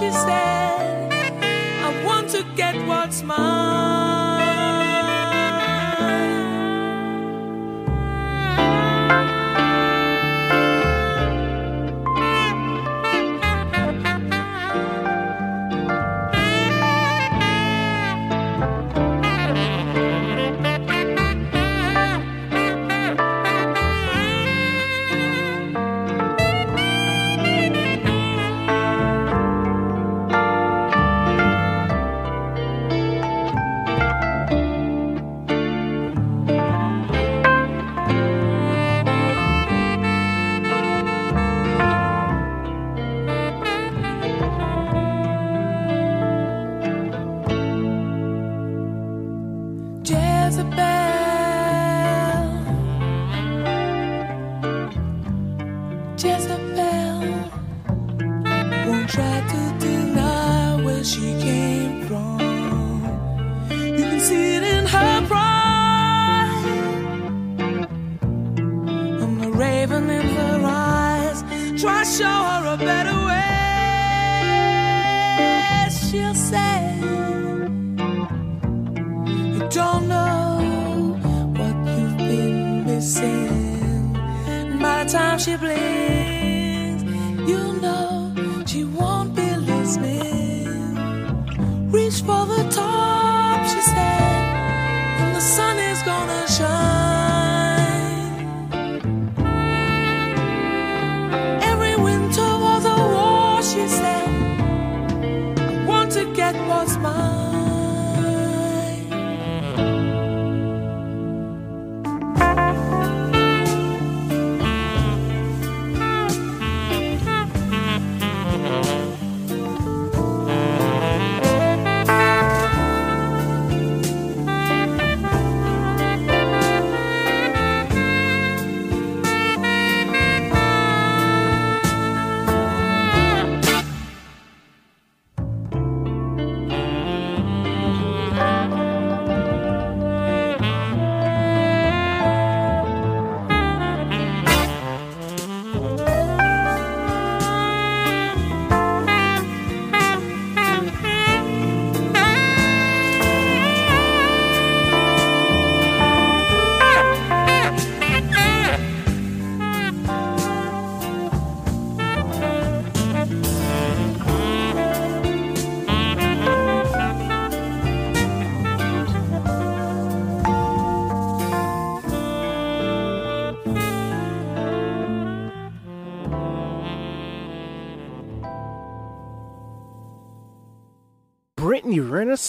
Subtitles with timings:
[0.00, 0.59] she said.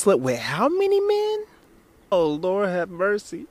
[0.02, 1.46] Slept with how many men?
[2.12, 3.46] Oh, Lord have mercy.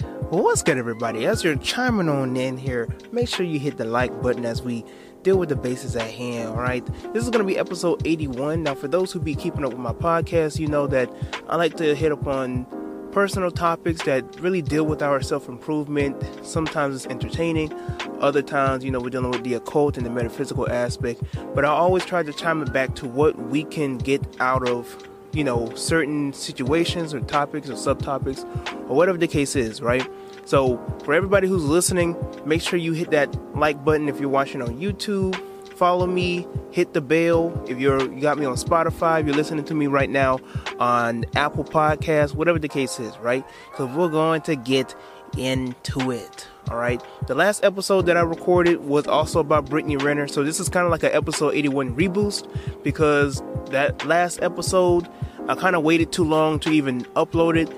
[0.00, 1.24] Well, what's good, everybody?
[1.24, 4.84] As you're chiming on in here, make sure you hit the like button as we
[5.22, 6.84] deal with the bases at hand, all right?
[7.12, 8.64] This is going to be episode 81.
[8.64, 11.08] Now, for those who be keeping up with my podcast, you know that
[11.48, 12.66] I like to hit up on
[13.12, 16.20] personal topics that really deal with our self improvement.
[16.42, 17.72] Sometimes it's entertaining,
[18.18, 21.22] other times, you know, we're dealing with the occult and the metaphysical aspect.
[21.54, 25.08] But I always try to chime it back to what we can get out of
[25.34, 28.44] you know, certain situations or topics or subtopics
[28.88, 30.06] or whatever the case is, right?
[30.44, 34.62] So, for everybody who's listening, make sure you hit that like button if you're watching
[34.62, 35.34] on YouTube.
[35.74, 39.64] Follow me, hit the bell if you're you got me on Spotify, if you're listening
[39.64, 40.38] to me right now
[40.78, 43.44] on Apple Podcasts, whatever the case is, right?
[43.70, 44.94] Because we're going to get
[45.36, 46.46] into it.
[46.70, 47.02] All right.
[47.26, 50.26] The last episode that I recorded was also about Brittany Renner.
[50.28, 52.48] So this is kind of like an episode 81 reboost
[52.82, 55.08] because that last episode
[55.48, 57.70] I kind of waited too long to even upload it,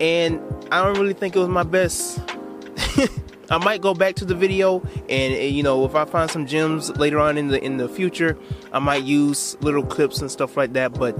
[0.00, 0.40] and
[0.72, 2.20] I don't really think it was my best.
[3.50, 6.90] I might go back to the video and you know if I find some gems
[6.96, 8.36] later on in the in the future,
[8.72, 11.16] I might use little clips and stuff like that, but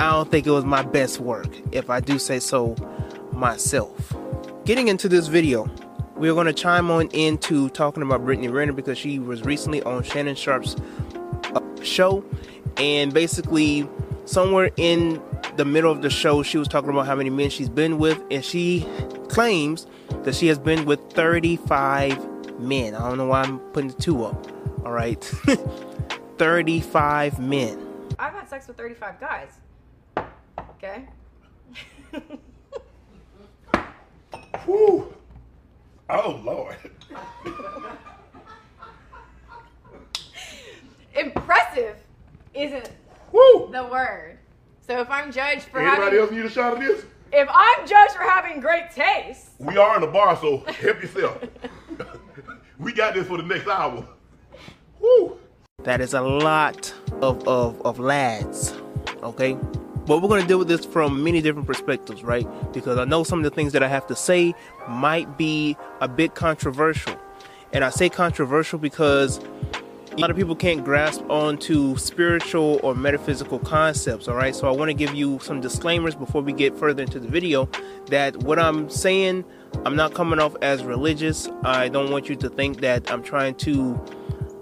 [0.00, 2.74] I don't think it was my best work if I do say so
[3.32, 4.14] myself.
[4.68, 5.66] Getting into this video,
[6.14, 10.02] we're going to chime on into talking about Brittany Renner because she was recently on
[10.02, 10.76] Shannon Sharpe's
[11.54, 12.22] uh, show
[12.76, 13.88] and basically
[14.26, 15.22] somewhere in
[15.56, 18.22] the middle of the show, she was talking about how many men she's been with,
[18.30, 18.86] and she
[19.28, 19.86] claims
[20.24, 22.94] that she has been with 35 men.
[22.94, 24.48] I don't know why I'm putting the two up.
[24.84, 25.24] All right.
[26.36, 28.14] 35 men.
[28.18, 29.48] I've had sex with 35 guys.
[30.74, 31.08] Okay?
[34.68, 35.14] Whew.
[36.10, 36.76] Oh, Lord.
[41.16, 41.96] Impressive
[42.52, 42.90] isn't
[43.32, 43.70] Woo.
[43.72, 44.36] the word.
[44.86, 47.02] So if I'm judged for Anybody having else need a shot of this?
[47.32, 51.42] if I'm judged for having great taste, We are in the bar, so help yourself.
[52.78, 54.06] we got this for the next hour.
[55.00, 55.38] Woo.
[55.82, 56.92] That is a lot
[57.22, 58.74] of, of, of lads,
[59.22, 59.56] okay?
[60.08, 62.46] But we're going to deal with this from many different perspectives, right?
[62.72, 64.54] Because I know some of the things that I have to say
[64.88, 67.14] might be a bit controversial.
[67.74, 69.38] And I say controversial because
[70.12, 74.56] a lot of people can't grasp onto spiritual or metaphysical concepts, all right?
[74.56, 77.68] So I want to give you some disclaimers before we get further into the video
[78.06, 79.44] that what I'm saying,
[79.84, 81.50] I'm not coming off as religious.
[81.64, 83.94] I don't want you to think that I'm trying to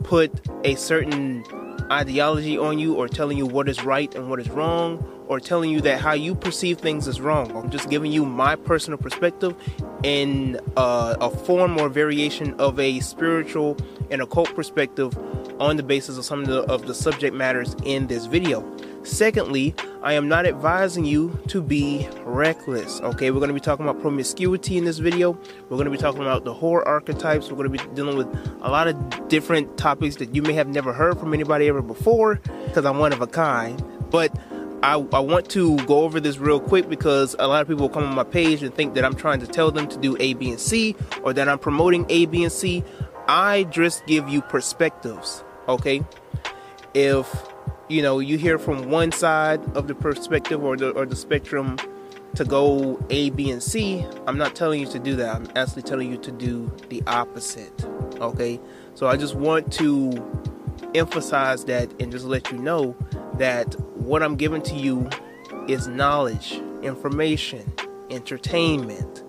[0.02, 0.32] put
[0.64, 1.44] a certain
[1.92, 5.70] ideology on you or telling you what is right and what is wrong or telling
[5.70, 7.54] you that how you perceive things is wrong.
[7.56, 9.54] I'm just giving you my personal perspective
[10.02, 13.76] in uh, a form or variation of a spiritual
[14.10, 15.16] and occult perspective
[15.60, 18.64] on the basis of some of the, of the subject matters in this video.
[19.04, 23.00] Secondly, I am not advising you to be reckless.
[23.00, 25.38] Okay, we're going to be talking about promiscuity in this video.
[25.68, 27.48] We're going to be talking about the horror archetypes.
[27.48, 28.26] We're going to be dealing with
[28.62, 32.40] a lot of different topics that you may have never heard from anybody ever before
[32.66, 33.82] because I'm one of a kind.
[34.10, 34.36] But
[34.86, 38.04] I, I, want to go over this real quick because a lot of people come
[38.04, 40.48] on my page and think that I'm trying to tell them to do A, B,
[40.48, 42.84] and C or that I'm promoting A, B, and C.
[43.26, 46.04] I just give you perspectives, okay?
[46.94, 47.28] If
[47.88, 51.78] you know you hear from one side of the perspective or the or the spectrum
[52.36, 55.34] to go A, B, and C, I'm not telling you to do that.
[55.34, 57.84] I'm actually telling you to do the opposite,
[58.20, 58.60] okay?
[58.94, 60.12] So I just want to
[60.96, 62.96] emphasize that and just let you know
[63.34, 65.08] that what I'm giving to you
[65.68, 67.72] is knowledge, information,
[68.10, 69.24] entertainment,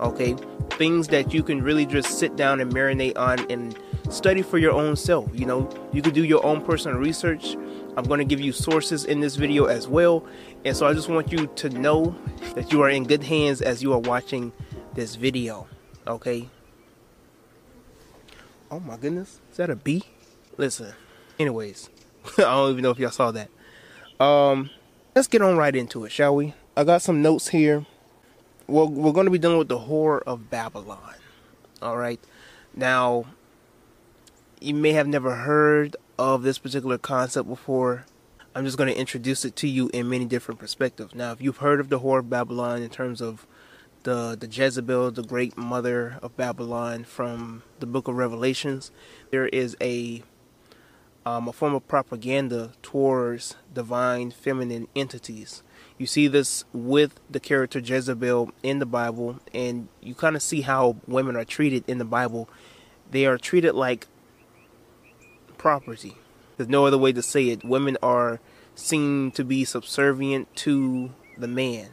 [0.00, 0.36] okay?
[0.70, 3.78] Things that you can really just sit down and marinate on and
[4.10, 5.30] study for your own self.
[5.32, 7.56] You know, you could do your own personal research.
[7.96, 10.24] I'm going to give you sources in this video as well.
[10.64, 12.16] And so I just want you to know
[12.54, 14.52] that you are in good hands as you are watching
[14.94, 15.66] this video,
[16.06, 16.48] okay?
[18.70, 20.04] Oh my goodness, is that a bee?
[20.56, 20.94] Listen,
[21.38, 21.90] anyways,
[22.38, 23.48] I don't even know if y'all saw that.
[24.20, 24.70] Um,
[25.14, 26.54] let's get on right into it, shall we?
[26.76, 27.86] I got some notes here.
[28.66, 31.14] Well, we're going to be dealing with the whore of Babylon.
[31.82, 32.20] All right.
[32.74, 33.26] Now,
[34.60, 38.06] you may have never heard of this particular concept before.
[38.54, 41.14] I'm just going to introduce it to you in many different perspectives.
[41.14, 43.46] Now, if you've heard of the whore of Babylon in terms of
[44.04, 48.90] the the Jezebel, the great mother of Babylon from the book of Revelations,
[49.30, 50.22] there is a
[51.24, 55.62] um, a form of propaganda towards divine feminine entities.
[55.98, 60.62] You see this with the character Jezebel in the Bible, and you kind of see
[60.62, 62.48] how women are treated in the Bible.
[63.10, 64.06] They are treated like
[65.58, 66.16] property.
[66.56, 67.64] There's no other way to say it.
[67.64, 68.40] Women are
[68.74, 71.90] seen to be subservient to the man.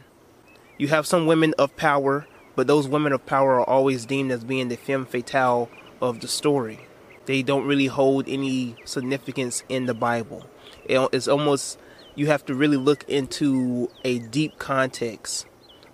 [0.78, 4.44] You have some women of power, but those women of power are always deemed as
[4.44, 5.70] being the femme fatale
[6.02, 6.89] of the story.
[7.30, 10.48] They don't really hold any significance in the Bible.
[10.88, 11.78] It's almost,
[12.16, 15.46] you have to really look into a deep context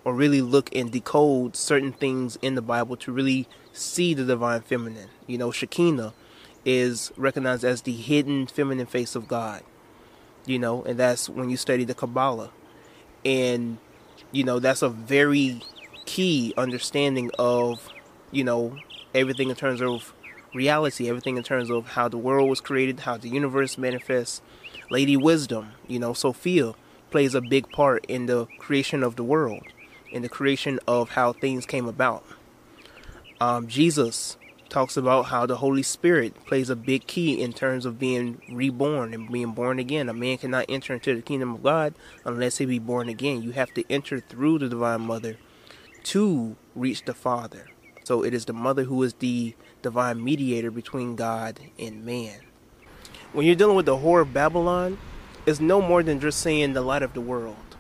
[0.06, 4.62] or really look and decode certain things in the Bible to really see the divine
[4.62, 5.10] feminine.
[5.28, 6.14] You know, Shekinah
[6.64, 9.62] is recognized as the hidden feminine face of God.
[10.46, 12.52] you know, and that's when you study the Kabbalah.
[13.24, 13.78] And,
[14.32, 15.62] you know, that's a very
[16.06, 17.90] key understanding of,
[18.32, 18.78] you know,
[19.14, 20.14] everything in terms of
[20.56, 24.42] reality, everything in terms of how the world was created, how the universe manifests.
[24.90, 26.74] Lady Wisdom, you know, Sophia
[27.12, 29.64] plays a big part in the creation of the world,
[30.12, 32.24] in the creation of how things came about.
[33.42, 34.38] Um, Jesus
[34.70, 39.14] talks about how the Holy Spirit plays a big key in terms of being reborn
[39.14, 40.10] and being born again.
[40.10, 41.94] A man cannot enter into the kingdom of God
[42.24, 43.42] unless he be born again.
[43.42, 45.38] You have to enter through the Divine Mother
[46.06, 47.68] to reach the Father.
[48.06, 52.40] So it is the Mother who is the divine mediator between God and man.
[53.34, 55.00] When you're dealing with the whore of Babylon,
[55.48, 57.76] it's no more than just saying the light of the world.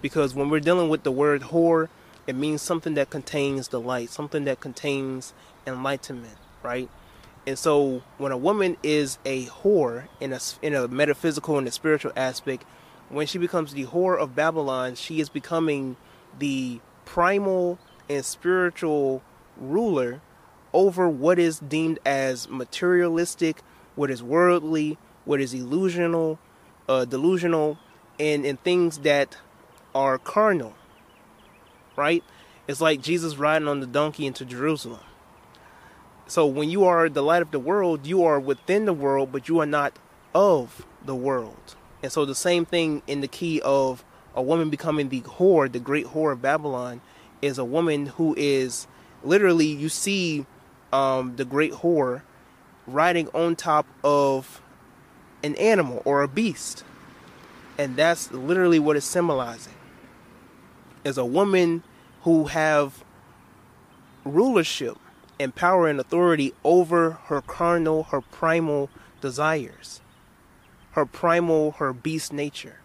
[0.00, 1.88] Because when we're dealing with the word whore,
[2.28, 5.34] it means something that contains the light, something that contains
[5.66, 6.88] enlightenment, right?
[7.44, 11.72] And so when a woman is a whore in a, in a metaphysical and a
[11.72, 12.64] spiritual aspect,
[13.08, 15.96] when she becomes the whore of Babylon, she is becoming
[16.38, 19.24] the primal and spiritual
[19.58, 20.20] ruler
[20.72, 23.62] over what is deemed as materialistic,
[23.94, 26.38] what is worldly, what is illusional,
[26.88, 27.78] uh, delusional,
[28.18, 29.36] and, and things that
[29.94, 30.74] are carnal.
[31.96, 32.22] Right?
[32.66, 35.00] It's like Jesus riding on the donkey into Jerusalem.
[36.26, 39.48] So when you are the light of the world, you are within the world, but
[39.48, 39.98] you are not
[40.34, 41.74] of the world.
[42.02, 45.80] And so the same thing in the key of a woman becoming the whore, the
[45.80, 47.00] great whore of Babylon,
[47.40, 48.86] is a woman who is
[49.22, 50.46] literally you see
[50.92, 52.22] um, the great whore
[52.86, 54.62] riding on top of
[55.42, 56.84] an animal or a beast.
[57.76, 59.74] And that's literally what it's symbolizing.
[61.04, 61.84] Is a woman
[62.22, 63.04] who have
[64.24, 64.96] rulership
[65.38, 70.00] and power and authority over her carnal, her primal desires,
[70.92, 72.80] her primal, her beast nature.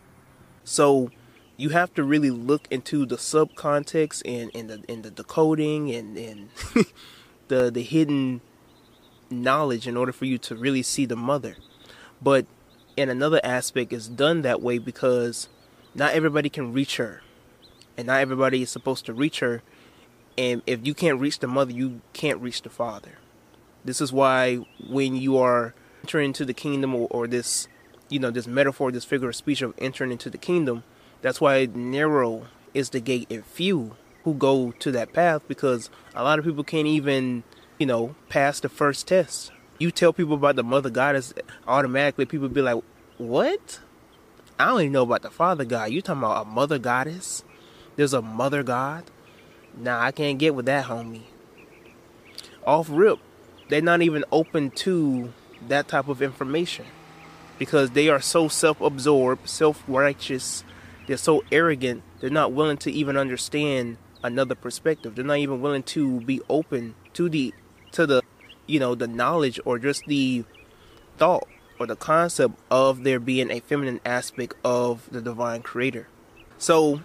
[0.63, 1.09] So
[1.57, 6.49] you have to really look into the subcontext and, and the the decoding and, and
[7.47, 8.41] the the hidden
[9.29, 11.55] knowledge in order for you to really see the mother.
[12.21, 12.45] But
[12.95, 15.49] in another aspect it's done that way because
[15.95, 17.21] not everybody can reach her.
[17.95, 19.61] And not everybody is supposed to reach her
[20.37, 23.17] and if you can't reach the mother, you can't reach the father.
[23.85, 27.67] This is why when you are entering into the kingdom or, or this,
[28.09, 30.83] you know, this metaphor, this figure of speech of entering into the kingdom,
[31.23, 36.21] that's why narrow is the gate and few who go to that path because a
[36.21, 37.43] lot of people can't even,
[37.79, 39.51] you know, pass the first test.
[39.79, 41.33] You tell people about the mother goddess,
[41.65, 42.83] automatically people be like,
[43.17, 43.79] what?
[44.59, 45.91] I don't even know about the father god.
[45.91, 47.43] You talking about a mother goddess?
[47.95, 49.05] There's a mother god?
[49.77, 51.23] Nah, I can't get with that, homie.
[52.67, 53.19] Off rip,
[53.69, 55.33] they're not even open to
[55.69, 56.85] that type of information
[57.57, 60.63] because they are so self absorbed, self righteous,
[61.07, 65.15] they're so arrogant, they're not willing to even understand another perspective.
[65.15, 67.53] They're not even willing to be open to the
[67.91, 68.21] to the
[68.67, 70.43] you know, the knowledge or just the
[71.17, 71.47] thought
[71.79, 76.07] or the concept of there being a feminine aspect of the divine creator.
[76.57, 77.01] So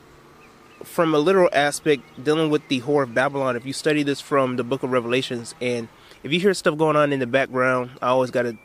[0.84, 4.56] from a literal aspect, dealing with the whore of Babylon, if you study this from
[4.56, 5.88] the book of Revelations, and
[6.22, 8.56] if you hear stuff going on in the background, I always got to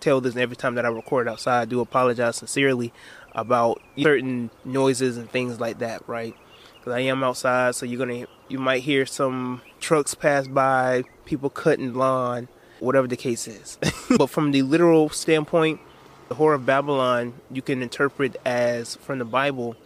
[0.00, 1.60] tell this every time that I record outside.
[1.62, 2.92] I do apologize sincerely
[3.32, 6.34] about certain noises and things like that, right?
[6.78, 11.50] Because I am outside, so you're gonna you might hear some trucks pass by, people
[11.50, 12.48] cutting lawn,
[12.80, 13.78] whatever the case is.
[14.16, 15.80] but from the literal standpoint,
[16.28, 19.76] the whore of Babylon you can interpret as from the Bible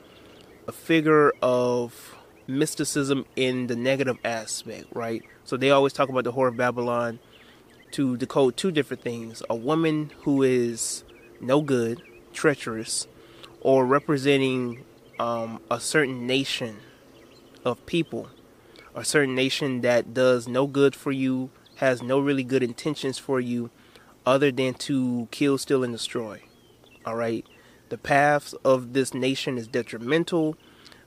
[0.67, 2.15] a figure of
[2.47, 5.23] mysticism in the negative aspect, right?
[5.45, 7.19] So they always talk about the whore of Babylon
[7.93, 11.05] to decode two different things a woman who is
[11.41, 13.07] no good, treacherous,
[13.65, 14.85] or representing
[15.19, 16.77] um, a certain nation
[17.65, 18.29] of people,
[18.95, 23.41] a certain nation that does no good for you, has no really good intentions for
[23.41, 23.71] you,
[24.25, 26.41] other than to kill, steal, and destroy.
[27.05, 27.45] All right
[27.89, 30.57] the paths of this nation is detrimental.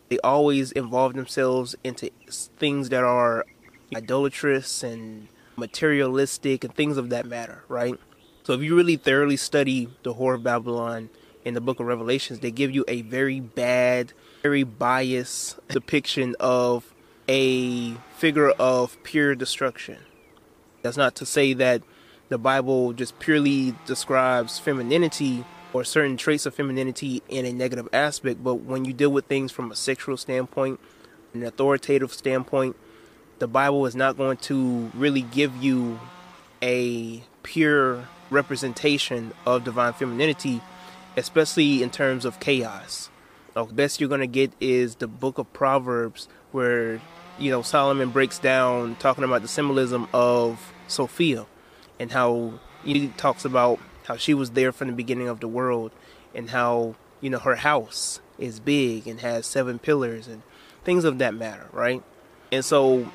[0.10, 3.46] They always involve themselves into things that are
[3.94, 7.96] idolatrous and materialistic and things of that matter, right?
[8.44, 11.10] So if you really thoroughly study the whore of Babylon
[11.48, 14.12] in the book of Revelations, they give you a very bad,
[14.44, 16.94] very biased depiction of
[17.30, 19.98] a figure of pure destruction.
[20.82, 21.84] That's not to say that
[22.28, 28.44] the Bible just purely describes femininity or certain traits of femininity in a negative aspect,
[28.44, 30.82] but when you deal with things from a sexual standpoint,
[31.34, 32.76] an authoritative standpoint,
[33.40, 35.98] the Bible is not going to really give you
[36.62, 40.62] a pure representation of divine femininity
[41.18, 43.10] especially in terms of chaos.
[43.54, 47.02] The best you're gonna get is the Book of Proverbs, where
[47.40, 51.48] you know Solomon breaks down talking about the symbolism of Sophia
[52.00, 55.92] and how he talks about how she was there from the beginning of the world
[56.34, 60.44] and how you know her house is big and has seven pillars and
[60.84, 62.04] things of that matter, right?
[62.52, 63.12] And so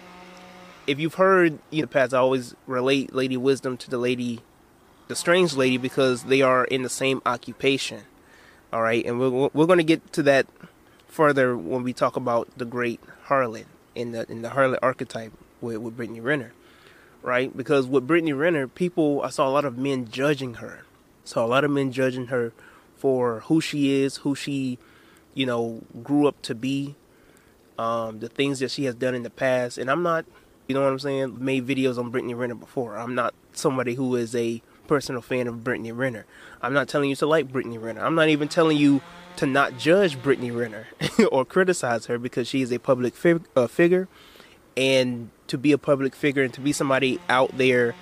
[0.87, 4.40] if you've heard you know past, I always relate Lady Wisdom to the lady,
[5.09, 8.02] the strange lady, because they are in the same occupation.
[8.73, 10.47] All right, and we're we're going to get to that
[11.06, 15.78] further when we talk about the great harlot in the in the harlot archetype with
[15.78, 16.52] with Brittany Renner,
[17.21, 17.54] right?
[17.54, 20.85] Because with Brittany Renner, people I saw a lot of men judging her,
[21.25, 22.52] saw a lot of men judging her
[22.97, 24.78] for who she is, who she,
[25.35, 26.94] you know, grew up to be,
[27.78, 30.25] um, the things that she has done in the past, and I'm not
[30.68, 31.44] you know what I'm saying?
[31.44, 32.97] Made videos on Brittany Renner before.
[32.97, 36.27] I'm not somebody who is a personal fan of Brittany Renner.
[36.61, 38.05] I'm not telling you to like Brittany Renner.
[38.05, 39.01] I'm not even telling you
[39.37, 40.87] to not judge Brittany Renner
[41.33, 44.09] or criticize her because she is a public fig- uh, figure.
[44.77, 47.95] And to be a public figure and to be somebody out there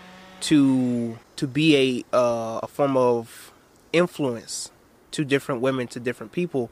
[0.42, 3.52] to to be a uh, a form of
[3.92, 4.70] influence
[5.10, 6.70] to different women, to different people,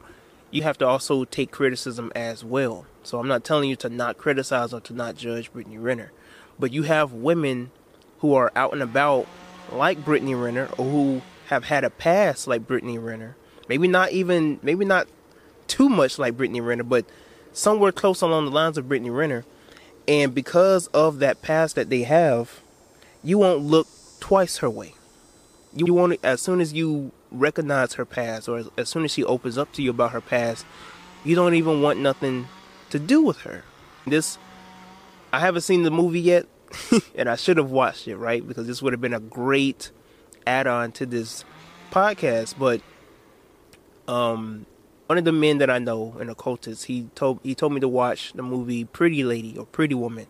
[0.51, 2.85] you have to also take criticism as well.
[3.03, 6.11] So I'm not telling you to not criticize or to not judge Brittany Renner,
[6.57, 7.71] but you have women
[8.19, 9.27] who are out and about
[9.71, 13.35] like Brittany Renner or who have had a past like Brittany Renner.
[13.67, 15.07] Maybe not even maybe not
[15.67, 17.05] too much like Brittany Renner, but
[17.53, 19.45] somewhere close along the lines of Brittany Renner.
[20.07, 22.61] And because of that past that they have,
[23.23, 23.87] you won't look
[24.19, 24.93] twice her way.
[25.75, 29.23] You want as soon as you recognize her past or as, as soon as she
[29.23, 30.65] opens up to you about her past,
[31.23, 32.47] you don't even want nothing
[32.89, 33.63] to do with her.
[34.07, 34.37] This,
[35.31, 36.47] I haven't seen the movie yet,
[37.15, 38.45] and I should have watched it, right?
[38.45, 39.91] Because this would have been a great
[40.45, 41.43] add on to this
[41.91, 42.55] podcast.
[42.57, 42.81] But,
[44.07, 44.65] um,
[45.07, 47.87] one of the men that I know, an occultist, he told he told me to
[47.87, 50.27] watch the movie Pretty Lady or Pretty Woman,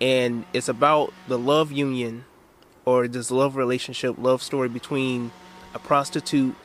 [0.00, 2.24] and it's about the love union
[2.84, 5.30] or this love relationship, love story between
[5.74, 6.56] a prostitute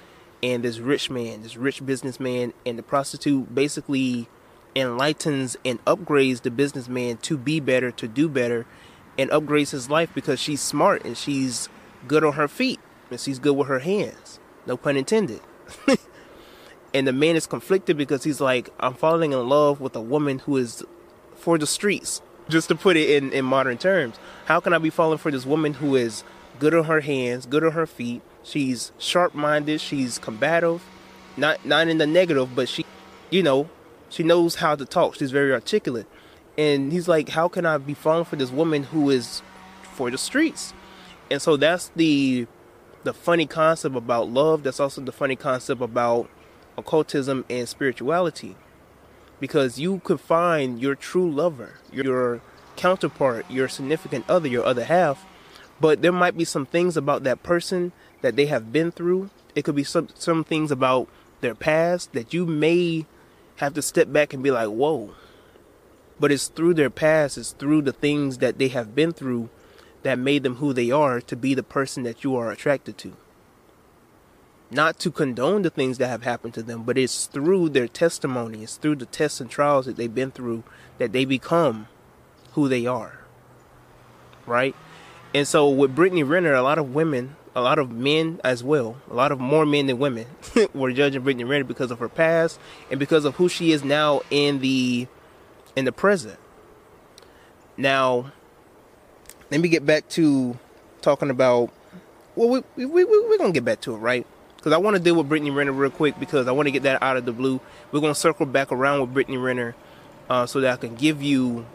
[0.42, 4.28] and this rich man, this rich businessman, and the prostitute basically
[4.76, 8.66] enlightens and upgrades the businessman to be better, to do better,
[9.18, 11.70] and upgrades his life because she's smart and she's
[12.08, 14.40] good on her feet and she's good with her hands.
[14.66, 15.42] No pun intended.
[16.94, 20.40] and the man is conflicted because he's like, I'm falling in love with a woman
[20.40, 20.84] who is
[21.36, 22.22] for the streets.
[22.48, 24.18] Just to put it in, in modern terms.
[24.46, 26.24] How can I be falling for this woman who is
[26.60, 28.22] good on her hands, good on her feet?
[28.44, 30.84] She's sharp minded, she's combative.
[31.38, 32.86] Not not in the negative, but she
[33.32, 33.70] you know,
[34.10, 35.16] she knows how to talk.
[35.16, 36.06] She's very articulate.
[36.58, 39.42] And he's like, How can I be falling for this woman who is
[39.82, 40.74] for the streets?
[41.30, 42.48] And so that's the
[43.04, 44.64] the funny concept about love.
[44.64, 46.30] That's also the funny concept about
[46.78, 48.56] occultism and spirituality.
[49.40, 52.42] Because you could find your true lover, your
[52.76, 55.26] counterpart, your significant other, your other half,
[55.80, 57.92] but there might be some things about that person
[58.22, 59.30] that they have been through.
[59.54, 61.08] It could be some some things about
[61.42, 63.06] their past that you may
[63.58, 65.12] have to step back and be like, "Whoa."
[66.20, 69.50] But it's through their past, it's through the things that they have been through
[70.04, 73.18] that made them who they are to be the person that you are attracted to.
[74.72, 78.64] Not to condone the things that have happened to them, but it's through their testimony,
[78.64, 80.64] it's through the tests and trials that they've been through
[80.98, 81.88] that they become
[82.54, 83.20] who they are.
[84.46, 84.76] Right?
[85.34, 88.98] And so with Brittany Renner, a lot of women, a lot of men as well,
[89.10, 90.28] a lot of more men than women
[90.74, 92.60] were judging Brittany Renner because of her past
[92.92, 95.08] and because of who she is now in the
[95.76, 96.40] in the present.
[97.78, 98.32] Now,
[99.52, 100.58] let me get back to
[101.02, 101.72] talking about.
[102.36, 104.26] Well, we we we we're gonna get back to it, right?
[104.58, 106.84] Because I want to deal with Brittany Renner real quick because I want to get
[106.84, 107.62] that out of the blue.
[107.92, 109.76] We're gonna circle back around with Brittany Renner,
[110.30, 111.66] uh, so that I can give you,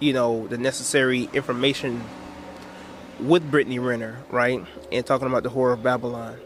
[0.00, 2.02] you know, the necessary information
[3.20, 4.64] with Brittany Renner, right?
[4.92, 6.38] And talking about the whore of Babylon.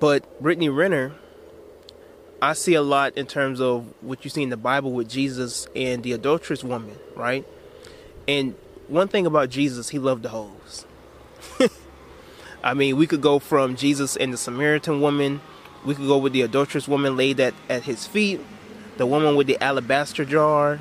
[0.00, 1.12] But Brittany Renner,
[2.40, 5.66] I see a lot in terms of what you see in the Bible with Jesus
[5.74, 7.44] and the adulterous woman, right?
[8.28, 8.54] And
[8.86, 10.86] one thing about Jesus, he loved the hoes.
[12.62, 15.40] I mean, we could go from Jesus and the Samaritan woman.
[15.84, 18.40] We could go with the adulterous woman laid at, at his feet.
[18.98, 20.78] The woman with the alabaster jar.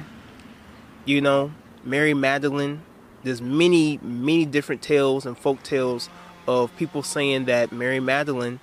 [1.06, 1.52] You know,
[1.84, 2.84] Mary Magdalene.
[3.24, 6.08] There's many, many different tales and folk tales
[6.48, 8.60] of people saying that Mary Magdalene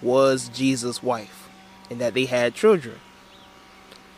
[0.00, 1.37] was Jesus' wife
[1.90, 2.96] and that they had children.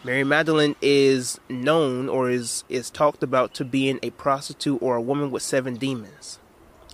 [0.03, 5.01] Mary Magdalene is known or is is talked about to being a prostitute or a
[5.01, 6.39] woman with seven demons.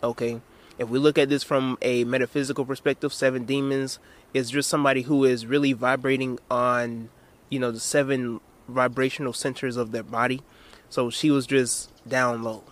[0.02, 0.40] Okay?
[0.78, 3.98] If we look at this from a metaphysical perspective, seven demons
[4.34, 7.08] is just somebody who is really vibrating on,
[7.48, 10.42] you know, the seven vibrational centers of their body.
[10.90, 12.64] So she was just down low.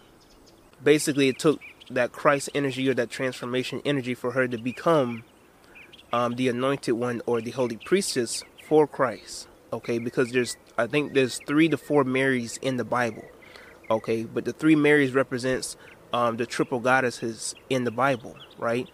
[0.82, 5.24] Basically, it took that Christ energy or that transformation energy for her to become
[6.14, 9.48] um, the anointed one or the holy priestess for Christ.
[9.72, 13.24] Okay, because there's I think there's three to four Marys in the Bible.
[13.90, 15.76] Okay, but the three Marys represents
[16.12, 18.88] um, the triple goddesses in the Bible, right?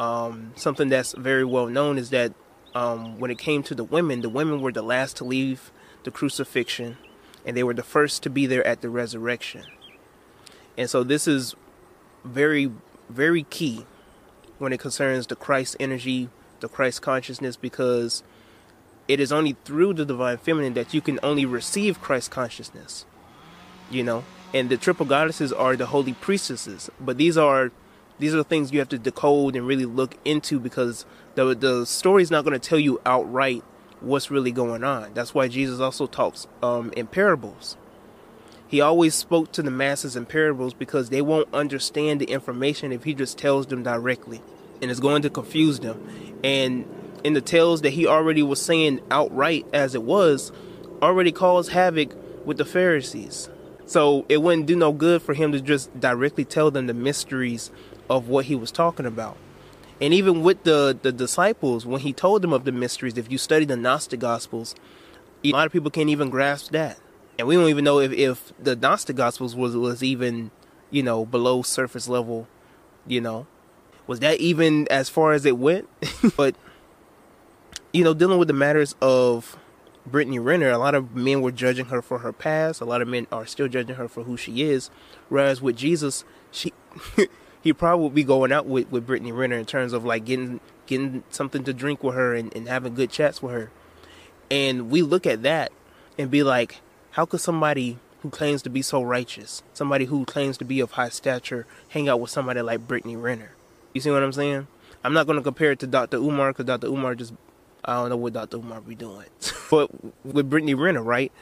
[0.00, 2.32] Um, something that's very well known is that
[2.74, 5.70] um, when it came to the women, the women were the last to leave
[6.02, 6.98] the crucifixion,
[7.46, 9.62] and they were the first to be there at the resurrection.
[10.76, 11.54] And so this is
[12.24, 12.72] very,
[13.08, 13.86] very key
[14.58, 16.28] when it concerns the Christ energy,
[16.60, 18.22] the Christ consciousness, because
[19.06, 23.06] it is only through the divine feminine that you can only receive Christ consciousness.
[23.90, 27.72] You know, and the triple goddesses are the holy priestesses, but these are
[28.18, 32.22] these are things you have to decode and really look into because the the story
[32.22, 33.62] is not going to tell you outright
[34.00, 35.12] what's really going on.
[35.14, 37.76] That's why Jesus also talks um, in parables.
[38.66, 43.04] He always spoke to the masses in parables because they won't understand the information if
[43.04, 44.42] he just tells them directly,
[44.80, 46.38] and it's going to confuse them.
[46.44, 46.88] And
[47.24, 50.52] in the tales that he already was saying outright as it was,
[51.02, 52.14] already caused havoc
[52.44, 53.48] with the Pharisees.
[53.86, 57.70] So it wouldn't do no good for him to just directly tell them the mysteries
[58.10, 59.36] of what he was talking about.
[60.00, 63.38] And even with the, the disciples, when he told them of the mysteries, if you
[63.38, 64.74] study the Gnostic Gospels,
[65.44, 66.98] a lot of people can't even grasp that.
[67.38, 70.50] And we don't even know if, if the Gnostic Gospels was, was even,
[70.90, 72.46] you know, below surface level,
[73.06, 73.46] you know.
[74.08, 75.88] Was that even as far as it went?
[76.36, 76.56] but,
[77.92, 79.56] you know, dealing with the matters of
[80.06, 82.80] Brittany Renner, a lot of men were judging her for her past.
[82.80, 84.90] A lot of men are still judging her for who she is.
[85.28, 86.72] Whereas with Jesus, she
[87.60, 90.60] he probably would be going out with, with Brittany Renner in terms of like getting
[90.86, 93.70] getting something to drink with her and, and having good chats with her.
[94.50, 95.70] And we look at that
[96.16, 100.56] and be like, how could somebody who claims to be so righteous, somebody who claims
[100.58, 103.50] to be of high stature, hang out with somebody like Brittany Renner?
[103.92, 104.66] You see what I'm saying?
[105.04, 106.16] I'm not going to compare it to Dr.
[106.16, 106.88] Umar because Dr.
[106.88, 107.32] Umar just
[107.84, 108.58] I don't know what Dr.
[108.58, 109.26] Umar be doing.
[109.70, 109.90] but
[110.24, 111.32] with Brittany Renner, right?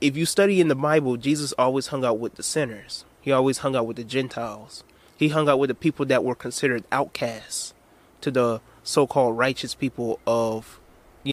[0.00, 3.04] If you study in the Bible, Jesus always hung out with the sinners.
[3.20, 4.84] He always hung out with the Gentiles.
[5.16, 7.74] He hung out with the people that were considered outcasts
[8.20, 10.80] to the so-called righteous people of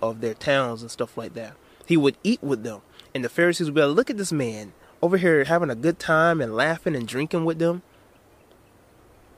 [0.01, 1.53] of their towns and stuff like that.
[1.85, 2.81] He would eat with them,
[3.13, 5.99] and the Pharisees would be like, "Look at this man over here having a good
[5.99, 7.83] time and laughing and drinking with them."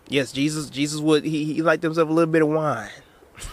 [0.10, 0.70] Yes, Jesus.
[0.70, 2.90] Jesus would he, he liked himself a little bit of wine.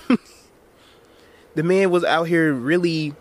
[1.55, 3.15] the man was out here really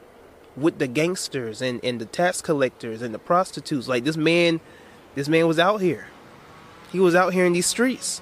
[0.55, 3.87] with the gangsters and, and the tax collectors and the prostitutes.
[3.87, 4.59] Like this man,
[5.15, 6.07] this man was out here.
[6.91, 8.21] He was out here in these streets.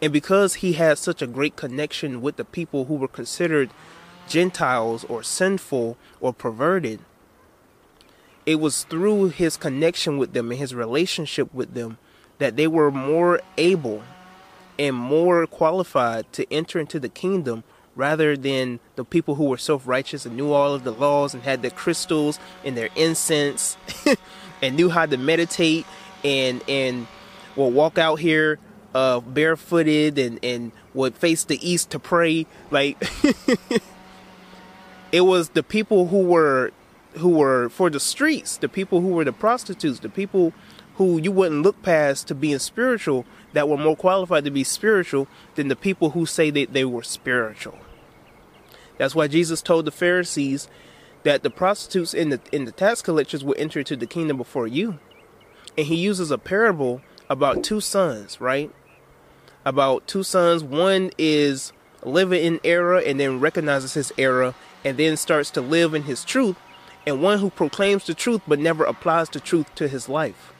[0.00, 3.70] And because he had such a great connection with the people who were considered
[4.28, 7.00] Gentiles or sinful or perverted,
[8.44, 11.98] it was through his connection with them and his relationship with them
[12.38, 14.02] that they were more able
[14.78, 17.64] and more qualified to enter into the kingdom
[17.96, 21.62] rather than the people who were self-righteous and knew all of the laws and had
[21.62, 23.76] their crystals and their incense
[24.62, 25.84] and knew how to meditate
[26.24, 27.06] and and
[27.56, 28.58] will walk out here
[28.94, 32.96] uh, barefooted and and would face the east to pray like
[35.12, 36.70] it was the people who were
[37.14, 40.52] who were for the streets the people who were the prostitutes the people
[40.98, 45.26] who you wouldn't look past to being spiritual that were more qualified to be spiritual
[45.56, 47.78] than the people who say that they were spiritual
[48.98, 50.68] that's why Jesus told the Pharisees
[51.22, 54.66] that the prostitutes in the in the tax collectors will enter into the kingdom before
[54.66, 54.98] you.
[55.76, 58.70] And he uses a parable about two sons, right?
[59.64, 60.64] About two sons.
[60.64, 65.94] One is living in error and then recognizes his error and then starts to live
[65.94, 66.56] in his truth,
[67.06, 70.52] and one who proclaims the truth but never applies the truth to his life.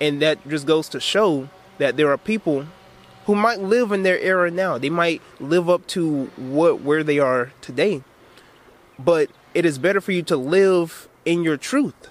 [0.00, 2.66] And that just goes to show that there are people
[3.26, 4.78] who might live in their era now.
[4.78, 8.02] They might live up to what where they are today.
[8.98, 12.08] But it is better for you to live in your truth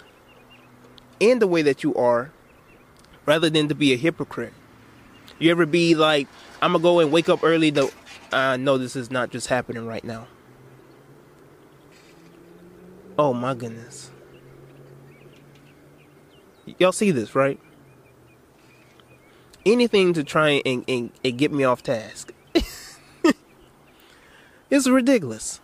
[1.19, 2.32] in the way that you are
[3.26, 4.54] rather than to be a hypocrite.
[5.39, 6.28] You ever be like,
[6.62, 7.91] I'm gonna go and wake up early though
[8.32, 10.28] I know this is not just happening right now.
[13.17, 14.12] Oh my goodness.
[16.78, 17.60] Y'all see this, right?
[19.65, 22.32] Anything to try and, and, and get me off task.
[24.69, 25.60] it's ridiculous.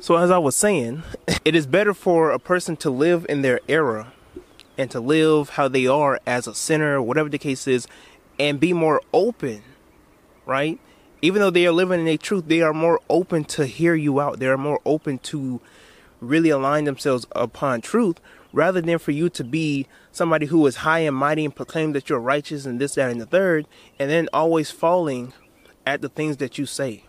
[0.00, 1.02] So, as I was saying,
[1.44, 4.12] it is better for a person to live in their era
[4.76, 7.88] and to live how they are as a sinner, whatever the case is,
[8.38, 9.62] and be more open,
[10.46, 10.78] right?
[11.20, 14.20] Even though they are living in a truth, they are more open to hear you
[14.20, 14.38] out.
[14.38, 15.60] They are more open to
[16.20, 18.20] really align themselves upon truth
[18.52, 22.08] rather than for you to be somebody who is high and mighty and proclaim that
[22.08, 23.66] you're righteous and this, that, and the third,
[23.98, 25.32] and then always falling
[25.86, 27.04] at the things that you say.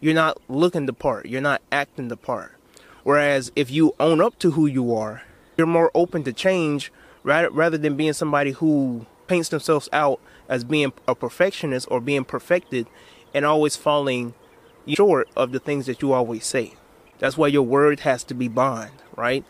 [0.00, 2.54] You're not looking the part, you're not acting the part.
[3.02, 5.22] Whereas if you own up to who you are,
[5.56, 10.64] you're more open to change rather, rather than being somebody who paints themselves out as
[10.64, 12.86] being a perfectionist or being perfected
[13.34, 14.34] and always falling
[14.86, 16.74] short of the things that you always say.
[17.18, 19.44] That's why your word has to be bond, right?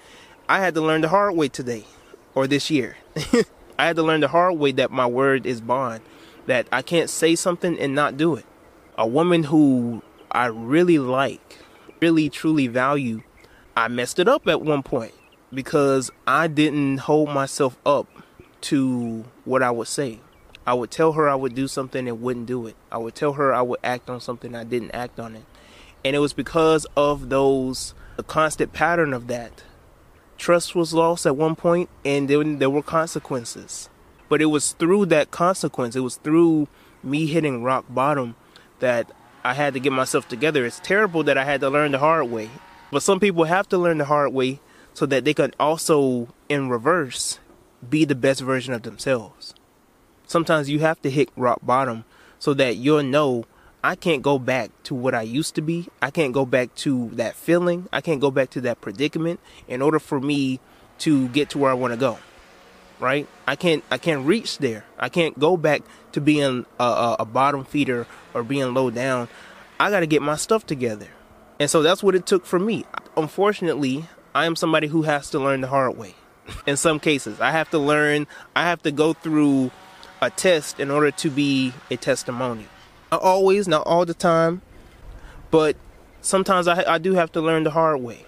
[0.50, 1.84] I had to learn the hard way today
[2.34, 2.96] or this year.
[3.78, 6.00] I had to learn the hard way that my word is bond,
[6.46, 8.46] that I can't say something and not do it.
[8.96, 11.58] A woman who I really like,
[12.00, 13.22] really truly value,
[13.76, 15.12] I messed it up at one point
[15.52, 18.08] because I didn't hold myself up
[18.62, 20.20] to what I would say.
[20.66, 22.76] I would tell her I would do something and wouldn't do it.
[22.90, 25.44] I would tell her I would act on something I didn't act on it.
[26.06, 29.62] And it was because of those the constant pattern of that
[30.38, 33.90] trust was lost at one point and then there were consequences.
[34.28, 36.68] But it was through that consequence, it was through
[37.02, 38.36] me hitting rock bottom
[38.78, 39.10] that
[39.44, 40.64] I had to get myself together.
[40.64, 42.50] It's terrible that I had to learn the hard way.
[42.90, 44.60] But some people have to learn the hard way
[44.94, 47.38] so that they can also, in reverse,
[47.88, 49.54] be the best version of themselves.
[50.26, 52.04] Sometimes you have to hit rock bottom
[52.38, 53.44] so that you'll know
[53.82, 55.88] I can't go back to what I used to be.
[56.02, 57.88] I can't go back to that feeling.
[57.92, 59.38] I can't go back to that predicament
[59.68, 60.60] in order for me
[60.98, 62.18] to get to where I want to go.
[62.98, 63.28] Right?
[63.46, 64.84] I can't I can't reach there.
[64.98, 69.28] I can't go back to being a, a, a bottom feeder or being low down.
[69.78, 71.06] I got to get my stuff together.
[71.60, 72.84] And so that's what it took for me.
[73.16, 76.16] Unfortunately, I am somebody who has to learn the hard way.
[76.66, 79.70] In some cases, I have to learn, I have to go through
[80.20, 82.66] a test in order to be a testimony.
[83.10, 84.62] Not always, not all the time,
[85.50, 85.76] but
[86.20, 88.24] sometimes I, I do have to learn the hard way,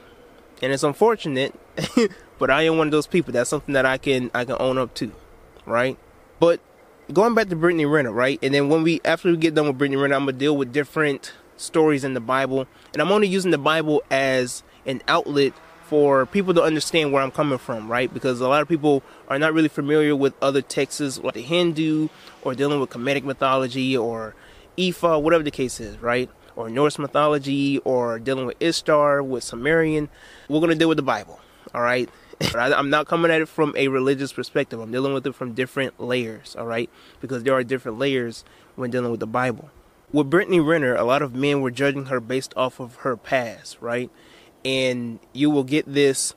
[0.63, 1.55] and it's unfortunate.
[2.39, 3.33] but I am one of those people.
[3.33, 5.13] That's something that I can I can own up to,
[5.67, 5.99] right?
[6.39, 6.61] But
[7.13, 8.39] going back to Brittany Renner, right?
[8.43, 10.73] And then when we after we get done with Brittany Renner, I'm gonna deal with
[10.73, 15.53] different stories in the Bible, and I'm only using the Bible as an outlet
[15.91, 18.13] for people to understand where I'm coming from, right?
[18.15, 22.09] Because a lot of people are not really familiar with other texts like the Hindu
[22.43, 24.37] or dealing with Kemetic mythology or
[24.81, 26.31] Ifa, whatever the case is, right?
[26.57, 30.09] Or Norse mythology, or dealing with Ishtar, with Sumerian.
[30.49, 31.39] We're going to deal with the Bible,
[31.75, 32.09] all right?
[32.55, 34.81] I'm not coming at it from a religious perspective.
[34.81, 36.89] I'm dealing with it from different layers, all right?
[37.21, 38.45] Because there are different layers
[38.77, 39.71] when dealing with the Bible.
[40.13, 43.77] With Brittany Renner, a lot of men were judging her based off of her past,
[43.81, 44.11] right?
[44.65, 46.35] And you will get this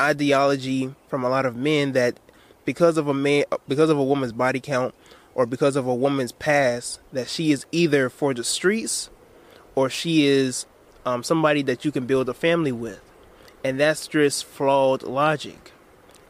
[0.00, 2.20] ideology from a lot of men that
[2.64, 4.94] because of a man because of a woman's body count
[5.38, 9.08] or because of a woman's past that she is either for the streets
[9.76, 10.66] or she is
[11.06, 13.00] um, somebody that you can build a family with.
[13.62, 15.70] And that's just flawed logic.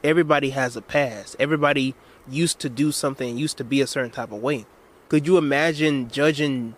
[0.05, 1.37] Everybody has a past.
[1.41, 1.95] Everybody
[2.29, 4.67] used to do something, used to be a certain type of way.
[5.09, 6.75] Could you imagine judging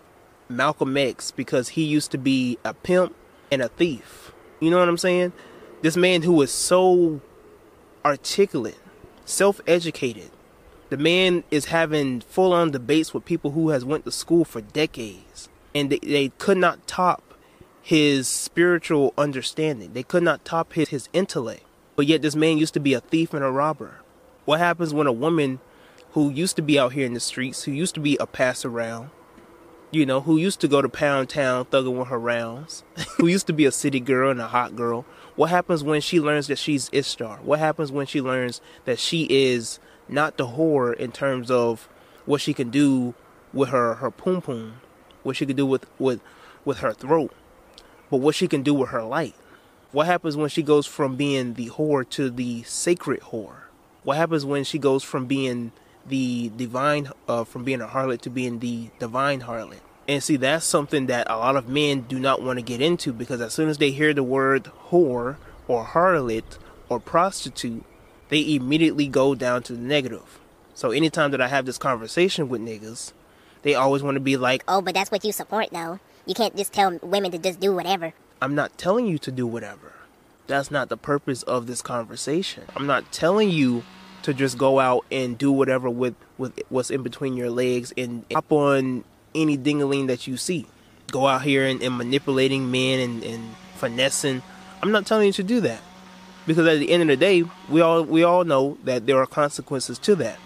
[0.47, 3.13] Malcolm X because he used to be a pimp
[3.51, 4.31] and a thief?
[4.61, 5.33] You know what I'm saying?
[5.81, 7.19] This man who was so
[8.05, 8.79] articulate,
[9.25, 10.31] self educated,
[10.91, 14.59] the man is having full on debates with people who has went to school for
[14.59, 17.33] decades and they, they could not top
[17.81, 19.93] his spiritual understanding.
[19.93, 21.63] They could not top his, his intellect.
[21.95, 24.01] But yet this man used to be a thief and a robber.
[24.43, 25.61] What happens when a woman
[26.11, 28.65] who used to be out here in the streets, who used to be a pass
[28.65, 29.11] around,
[29.91, 32.83] you know, who used to go to Pound Town thugging with her rounds,
[33.17, 35.05] who used to be a city girl and a hot girl,
[35.37, 37.39] what happens when she learns that she's Ishtar?
[37.43, 39.79] What happens when she learns that she is
[40.11, 41.87] not the whore in terms of
[42.25, 43.13] what she can do
[43.53, 44.73] with her her poom poom,
[45.23, 46.21] what she can do with with
[46.65, 47.33] with her throat,
[48.09, 49.35] but what she can do with her light.
[49.91, 53.63] What happens when she goes from being the whore to the sacred whore?
[54.03, 55.73] What happens when she goes from being
[56.07, 59.81] the divine, uh, from being a harlot to being the divine harlot?
[60.07, 63.13] And see, that's something that a lot of men do not want to get into
[63.13, 65.35] because as soon as they hear the word whore
[65.67, 66.57] or harlot
[66.89, 67.83] or prostitute,
[68.31, 70.39] they immediately go down to the negative.
[70.73, 73.11] So anytime that I have this conversation with niggas,
[73.61, 75.99] they always want to be like, Oh, but that's what you support, though.
[76.25, 78.13] You can't just tell women to just do whatever.
[78.41, 79.93] I'm not telling you to do whatever.
[80.47, 82.63] That's not the purpose of this conversation.
[82.73, 83.83] I'm not telling you
[84.23, 88.23] to just go out and do whatever with, with what's in between your legs and
[88.31, 89.03] hop on
[89.35, 90.67] any dingaling that you see.
[91.11, 94.41] Go out here and, and manipulating men and, and finessing.
[94.81, 95.81] I'm not telling you to do that
[96.45, 99.25] because at the end of the day, we all we all know that there are
[99.25, 100.39] consequences to that.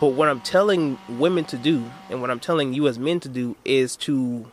[0.00, 3.28] But what I'm telling women to do, and what I'm telling you as men to
[3.28, 4.50] do, is to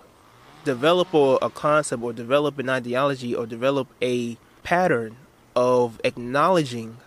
[0.64, 5.18] develop a, a concept or develop an ideology or develop a pattern
[5.56, 6.98] of acknowledging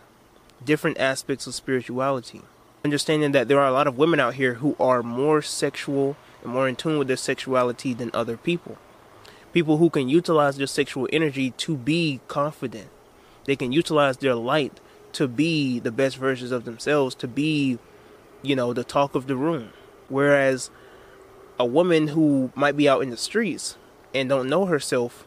[0.65, 2.43] different aspects of spirituality.
[2.85, 6.53] Understanding that there are a lot of women out here who are more sexual and
[6.53, 8.77] more in tune with their sexuality than other people.
[9.55, 12.88] People who can utilize their sexual energy to be confident.
[13.45, 14.81] They can utilize their light
[15.12, 17.79] to be the best versions of themselves, to be,
[18.43, 19.71] you know, the talk of the room.
[20.09, 20.71] Whereas
[21.59, 23.77] a woman who might be out in the streets
[24.12, 25.25] and don't know herself,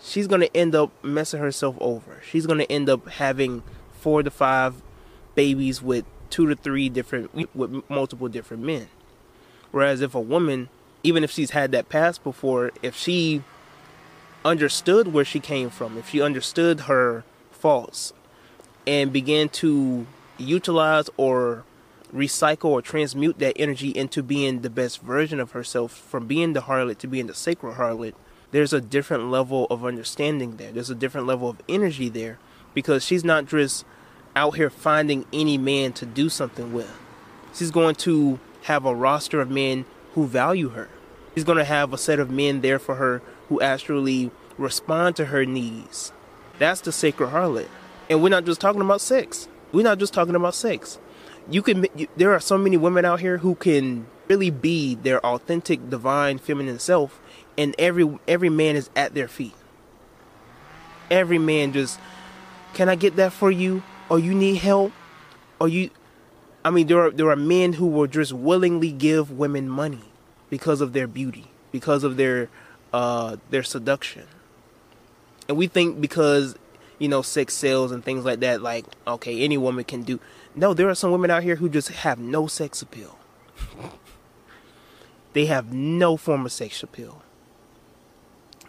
[0.00, 2.22] she's going to end up messing herself over.
[2.28, 3.62] She's going to end up having
[4.00, 4.82] four to five
[5.34, 8.88] babies with two to three different with multiple different men.
[9.70, 10.70] Whereas if a woman,
[11.02, 13.44] even if she's had that past before, if she
[14.46, 18.12] understood where she came from, if she understood her faults
[18.86, 20.06] and began to
[20.38, 21.64] utilize or
[22.14, 26.60] recycle or transmute that energy into being the best version of herself from being the
[26.60, 28.14] harlot to being the sacred harlot
[28.50, 30.72] there's a different level of understanding there.
[30.72, 32.38] There's a different level of energy there
[32.74, 33.84] because she's not just
[34.34, 36.90] out here finding any man to do something with.
[37.54, 40.88] She's going to have a roster of men who value her.
[41.34, 45.26] She's going to have a set of men there for her who actually respond to
[45.26, 46.12] her needs.
[46.58, 47.68] That's the sacred harlot.
[48.08, 49.48] And we're not just talking about sex.
[49.72, 50.98] We're not just talking about sex.
[51.50, 55.24] You can you, there are so many women out here who can really be their
[55.24, 57.20] authentic divine feminine self
[57.56, 59.54] and every every man is at their feet.
[61.10, 62.00] Every man just
[62.74, 63.82] can i get that for you?
[64.08, 64.92] Or you need help?
[65.60, 65.90] Or you
[66.64, 70.04] i mean there are there are men who will just willingly give women money
[70.50, 72.48] because of their beauty because of their
[72.96, 74.26] uh their seduction
[75.48, 76.56] and we think because
[76.98, 80.18] you know sex sells and things like that like okay any woman can do
[80.58, 83.18] no, there are some women out here who just have no sex appeal.
[85.34, 87.22] they have no form of sex appeal.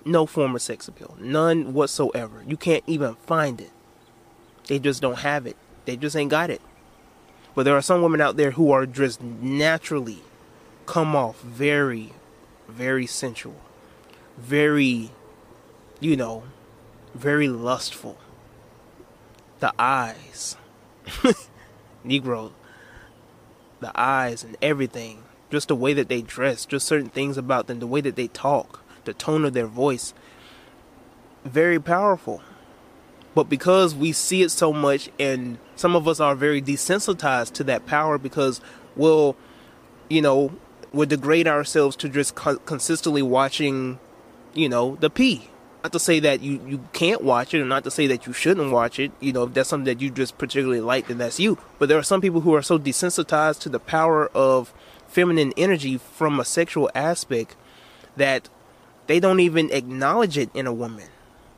[0.04, 1.16] No form of sex appeal.
[1.18, 2.44] None whatsoever.
[2.46, 3.72] You can't even find it.
[4.68, 5.56] They just don't have it.
[5.86, 6.62] They just ain't got it.
[7.56, 10.22] But there are some women out there who are just naturally
[10.86, 12.12] come off very,
[12.68, 13.62] very sensual.
[14.38, 15.12] Very,
[16.00, 16.44] you know,
[17.14, 18.18] very lustful.
[19.60, 20.58] The eyes.
[22.06, 22.52] Negro,
[23.80, 27.80] the eyes and everything, just the way that they dress, just certain things about them,
[27.80, 30.14] the way that they talk, the tone of their voice,
[31.44, 32.42] very powerful.
[33.36, 37.64] But because we see it so much, and some of us are very desensitized to
[37.66, 38.62] that power because
[38.96, 39.36] we'll,
[40.10, 40.52] you know,
[40.92, 44.00] we'll degrade ourselves to just co- consistently watching,
[44.58, 45.50] you know, the P
[45.88, 48.34] not to say that you, you can't watch it, or not to say that you
[48.34, 49.12] shouldn't watch it.
[49.22, 51.58] You know, if that's something that you just particularly like, then that's you.
[51.80, 54.74] But there are some people who are so desensitized to the power of
[55.08, 57.56] feminine energy from a sexual aspect
[58.18, 58.50] that
[59.06, 61.08] they don't even acknowledge it in a woman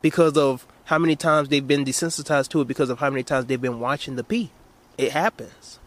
[0.00, 3.46] because of how many times they've been desensitized to it because of how many times
[3.46, 4.52] they've been watching the P.
[4.96, 5.80] It happens.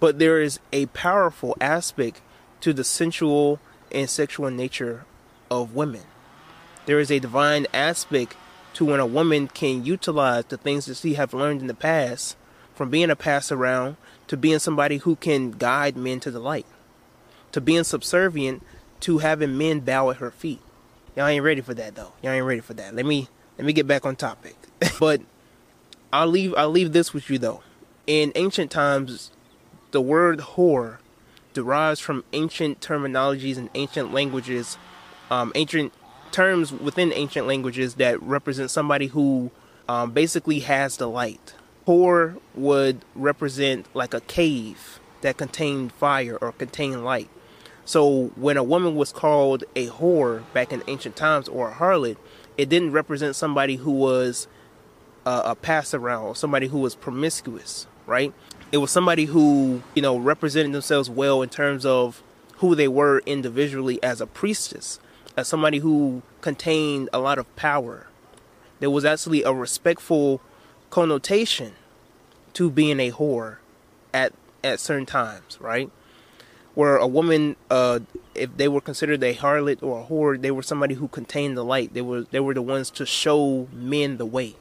[0.00, 2.20] But there is a powerful aspect
[2.60, 3.58] to the sensual
[3.90, 5.06] and sexual nature
[5.50, 6.02] of women.
[6.86, 8.36] There is a divine aspect
[8.74, 12.36] to when a woman can utilize the things that she have learned in the past
[12.74, 13.96] from being a pass around
[14.28, 16.66] to being somebody who can guide men to the light
[17.56, 18.62] to being subservient
[19.00, 20.60] to having men bow at her feet.
[21.16, 22.12] Y'all ain't ready for that though.
[22.22, 22.94] Y'all ain't ready for that.
[22.94, 24.56] Let me let me get back on topic.
[25.00, 25.22] But
[26.12, 27.62] i'll leave i'll leave this with you though.
[28.06, 29.30] In ancient times
[29.92, 30.98] the word whore
[31.54, 34.76] derives from ancient terminologies and ancient languages
[35.30, 35.92] um, ancient
[36.32, 39.50] terms within ancient languages that represent somebody who
[39.88, 41.54] um, basically has the light.
[41.86, 47.30] Whore would represent like a cave that contained fire or contained light.
[47.84, 52.16] So when a woman was called a whore back in ancient times or a harlot,
[52.58, 54.48] it didn't represent somebody who was
[55.24, 58.32] a pass around or somebody who was promiscuous, right?
[58.72, 62.22] It was somebody who, you know, represented themselves well in terms of
[62.58, 64.98] who they were individually as a priestess
[65.36, 68.06] as somebody who contained a lot of power.
[68.80, 70.40] There was actually a respectful
[70.90, 71.74] connotation
[72.54, 73.58] to being a whore
[74.14, 74.32] at
[74.64, 75.90] at certain times, right?
[76.74, 78.00] Where a woman, uh,
[78.34, 81.64] if they were considered a harlot or a whore, they were somebody who contained the
[81.64, 81.94] light.
[81.94, 84.56] They were they were the ones to show men the way.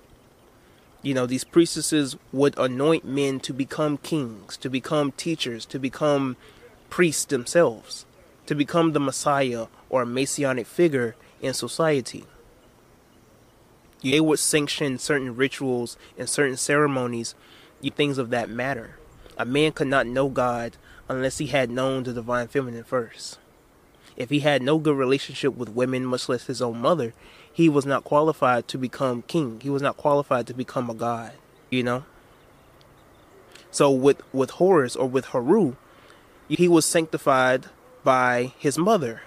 [1.01, 6.35] You know, these priestesses would anoint men to become kings, to become teachers, to become
[6.89, 8.05] priests themselves,
[8.47, 12.25] to become the Messiah or a messianic figure in society.
[14.01, 17.33] They would sanction certain rituals and certain ceremonies,
[17.95, 18.97] things of that matter.
[19.37, 20.77] A man could not know God
[21.07, 23.37] unless he had known the divine feminine first.
[24.15, 27.13] If he had no good relationship with women, much less his own mother,
[27.51, 29.59] he was not qualified to become king.
[29.61, 31.33] He was not qualified to become a god,
[31.69, 32.05] you know?
[33.71, 35.75] So with with Horus or with Haru,
[36.47, 37.65] he was sanctified
[38.03, 39.23] by his mother,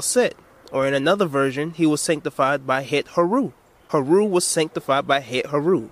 [0.00, 0.34] Set.
[0.70, 3.52] Or in another version, he was sanctified by Het Haru.
[3.88, 5.90] Haru was sanctified by Het Haru.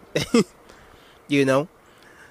[1.29, 1.69] you know?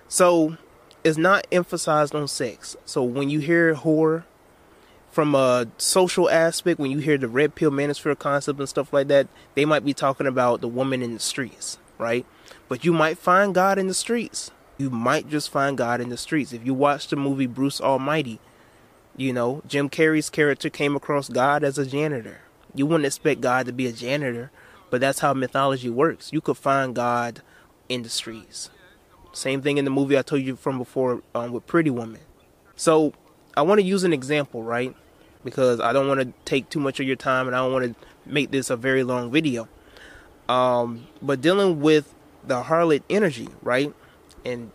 [0.08, 0.58] So
[1.04, 2.76] it's not emphasized on sex.
[2.86, 4.24] So when you hear whore
[5.12, 9.08] from a social aspect, when you hear the red pill manosphere concept and stuff like
[9.08, 12.26] that, they might be talking about the woman in the streets, right?
[12.68, 14.52] But you might find God in the streets.
[14.78, 16.54] You might just find God in the streets.
[16.54, 18.40] If you watch the movie Bruce Almighty,
[19.20, 22.40] you know, Jim Carrey's character came across God as a janitor.
[22.74, 24.52] You wouldn't expect God to be a janitor,
[24.90, 26.32] but that's how mythology works.
[26.32, 27.42] You could find God
[27.90, 28.70] in the streets.
[29.34, 32.22] Same thing in the movie I told you from before um, with Pretty Woman.
[32.76, 33.14] So
[33.58, 34.96] I want to use an example, right?
[35.44, 37.86] Because I don't want to take too much of your time and I don't want
[38.00, 39.68] to make this a very long video.
[40.48, 42.14] Um, but dealing with
[42.44, 43.94] the harlot energy, right?
[44.46, 44.72] And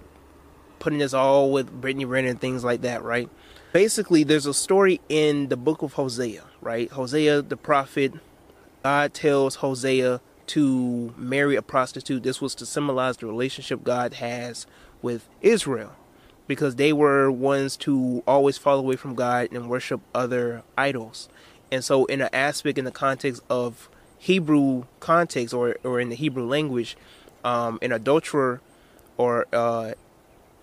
[0.78, 3.28] putting this all with Brittney Renner and things like that, right?
[3.75, 6.89] Basically there's a story in the book of Hosea, right?
[6.93, 8.12] Hosea the prophet,
[8.85, 12.22] God tells Hosea to marry a prostitute.
[12.22, 14.68] This was to symbolize the relationship God has
[15.03, 15.97] with Israel
[16.47, 21.29] because they were ones to always fall away from God and worship other idols.
[21.72, 26.16] And so in an aspect in the context of Hebrew context or, or in the
[26.16, 26.97] Hebrew language,
[27.43, 28.61] um, an adulterer
[29.16, 29.95] or uh,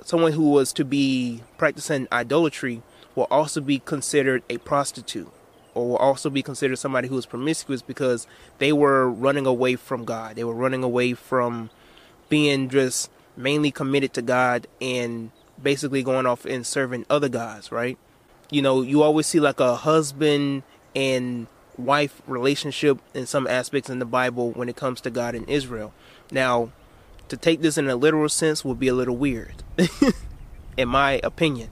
[0.02, 2.82] someone who was to be practicing idolatry
[3.16, 5.32] will also be considered a prostitute
[5.74, 10.06] or will also be considered somebody who is promiscuous because they were running away from
[10.06, 10.36] God.
[10.36, 11.70] They were running away from
[12.30, 15.32] being just mainly committed to God and
[15.62, 17.98] basically going off and serving other gods, right?
[18.50, 20.64] You know, you always see like a husband
[20.96, 21.48] and
[21.78, 25.94] wife relationship in some aspects in the Bible when it comes to God and Israel.
[26.32, 26.72] Now,
[27.30, 29.64] to take this in a literal sense would be a little weird,
[30.78, 31.70] in my opinion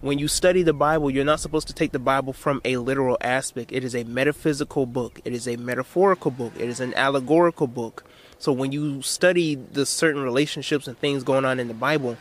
[0.00, 3.18] when you study the Bible, you're not supposed to take the Bible from a literal
[3.20, 3.72] aspect.
[3.72, 8.04] It is a metaphysical book, it is a metaphorical book, it is an allegorical book.
[8.38, 12.16] So when you study the certain relationships and things going on in the Bible,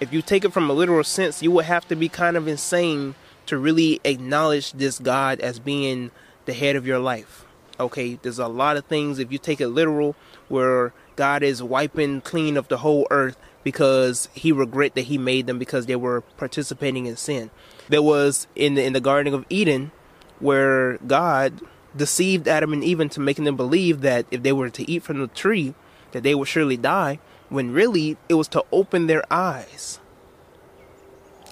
[0.00, 2.48] if you take it from a literal sense, you would have to be kind of
[2.48, 3.14] insane
[3.46, 6.10] to really acknowledge this God as being
[6.46, 7.44] the head of your life.
[7.78, 10.16] Okay, there's a lot of things if you take it literal
[10.48, 15.46] where God is wiping clean of the whole earth because he regret that he made
[15.46, 17.50] them because they were participating in sin.
[17.88, 19.92] There was in the in the Garden of Eden
[20.40, 21.60] where God
[21.96, 25.20] deceived Adam and Eve into making them believe that if they were to eat from
[25.20, 25.74] the tree,
[26.12, 30.00] that they would surely die, when really it was to open their eyes.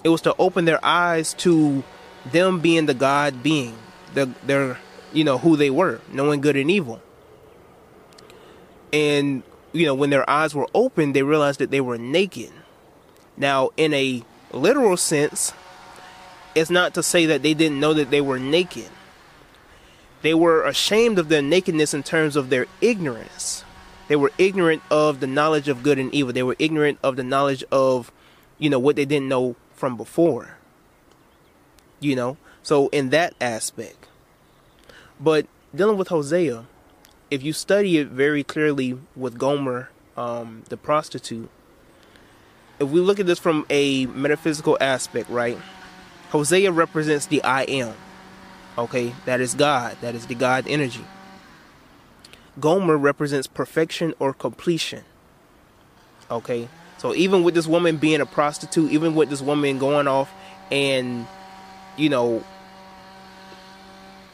[0.03, 1.83] It was to open their eyes to
[2.25, 3.77] them being the God being,
[4.13, 4.77] the their
[5.13, 7.01] you know who they were, knowing good and evil.
[8.91, 9.43] And
[9.73, 12.51] you know, when their eyes were open, they realized that they were naked.
[13.37, 15.53] Now, in a literal sense,
[16.55, 18.89] it's not to say that they didn't know that they were naked.
[20.21, 23.63] They were ashamed of their nakedness in terms of their ignorance.
[24.07, 26.33] They were ignorant of the knowledge of good and evil.
[26.33, 28.11] They were ignorant of the knowledge of,
[28.59, 30.57] you know, what they didn't know from before.
[31.99, 34.07] You know, so in that aspect.
[35.19, 36.65] But dealing with Hosea,
[37.31, 41.49] if you study it very clearly with Gomer, um, the prostitute,
[42.77, 45.57] if we look at this from a metaphysical aspect, right?
[46.29, 47.95] Hosea represents the I am.
[48.77, 49.97] Okay, that is God.
[50.01, 51.05] That is the God energy.
[52.59, 55.03] Gomer represents perfection or completion.
[56.29, 56.67] Okay,
[56.97, 60.31] so even with this woman being a prostitute, even with this woman going off
[60.69, 61.27] and,
[61.97, 62.43] you know,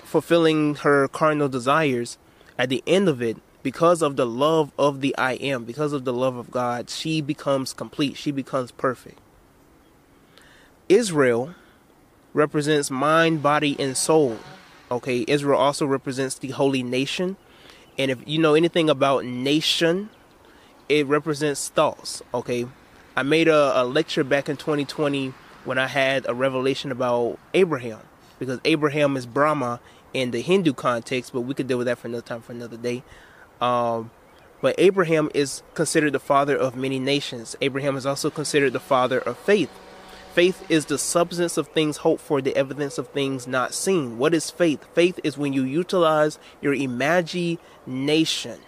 [0.04, 2.18] fulfilling her carnal desires,
[2.58, 6.06] at the end of it, because of the love of the I am, because of
[6.06, 8.16] the love of God, she becomes complete.
[8.18, 9.20] She becomes perfect.
[10.88, 11.54] Israel
[12.34, 14.38] represents mind, body, and soul.
[14.90, 17.36] Okay, Israel also represents the holy nation.
[17.98, 20.10] And if you know anything about nation,
[20.88, 22.22] it represents thoughts.
[22.34, 22.68] Okay,
[23.16, 25.34] I made a, a lecture back in 2020
[25.66, 28.00] when I had a revelation about Abraham
[28.40, 29.80] because Abraham is Brahma
[30.18, 32.78] in the Hindu context, but we could deal with that for another time for another
[32.78, 33.04] day.
[33.62, 34.12] Um,
[34.62, 37.56] but Abraham is considered the father of many nations.
[37.62, 39.70] Abraham is also considered the father of faith.
[40.34, 44.18] Faith is the substance of things hoped for, the evidence of things not seen.
[44.18, 44.86] What is faith?
[44.94, 48.60] Faith is when you utilize your imagination.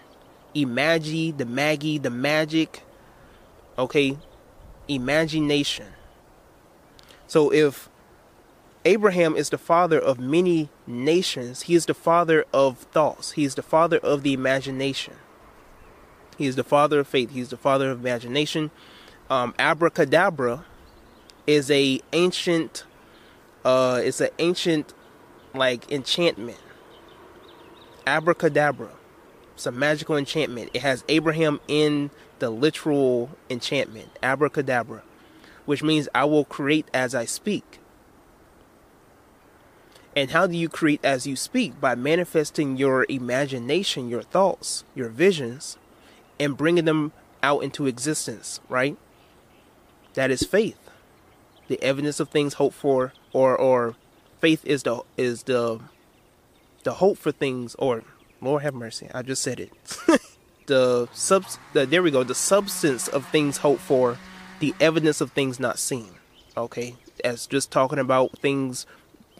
[0.54, 2.82] Imagine, the Maggie, the magic.
[3.78, 4.16] Okay?
[4.94, 5.86] imagination.
[7.26, 7.88] So if
[8.84, 13.54] Abraham is the father of many nations, he is the father of thoughts, he is
[13.54, 15.14] the father of the imagination.
[16.38, 18.70] He is the father of faith, he is the father of imagination.
[19.28, 20.64] Um, abracadabra
[21.46, 22.84] is a ancient
[23.64, 24.94] uh it's an ancient
[25.54, 26.58] like enchantment.
[28.06, 28.90] Abracadabra.
[29.54, 30.70] It's a magical enchantment.
[30.72, 35.02] It has Abraham in the literal enchantment, abracadabra,
[35.66, 37.79] which means I will create as I speak.
[40.16, 41.80] And how do you create as you speak?
[41.80, 45.78] By manifesting your imagination, your thoughts, your visions,
[46.38, 48.96] and bringing them out into existence, right?
[50.14, 50.78] That is faith.
[51.68, 53.94] The evidence of things hoped for or or
[54.40, 55.80] faith is the is the
[56.82, 58.02] the hope for things or
[58.40, 59.72] Lord have mercy, I just said it.
[60.66, 64.18] the sub the, there we go, the substance of things hoped for,
[64.60, 66.14] the evidence of things not seen.
[66.56, 66.96] Okay?
[67.22, 68.86] As just talking about things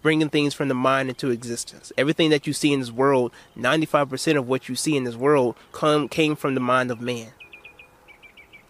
[0.03, 1.93] bringing things from the mind into existence.
[1.99, 5.57] Everything that you see in this world, 95% of what you see in this world
[5.73, 7.33] come came from the mind of man.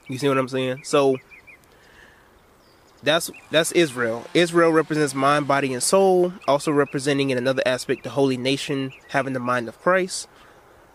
[0.09, 0.81] You see what I'm saying?
[0.85, 1.19] So
[3.03, 4.25] that's that's Israel.
[4.35, 6.33] Israel represents mind, body, and soul.
[6.47, 10.29] Also representing in another aspect the holy nation having the mind of Christ.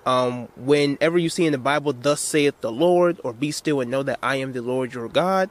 [0.05, 3.89] Um, whenever you see in the Bible, "Thus saith the Lord," or "Be still and
[3.89, 5.49] know that I am the Lord your God,"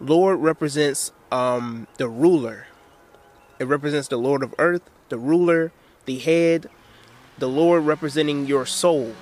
[0.00, 2.66] Lord represents um, the ruler.
[3.58, 5.72] It represents the Lord of Earth, the ruler,
[6.04, 6.68] the head.
[7.38, 9.14] The Lord representing your soul.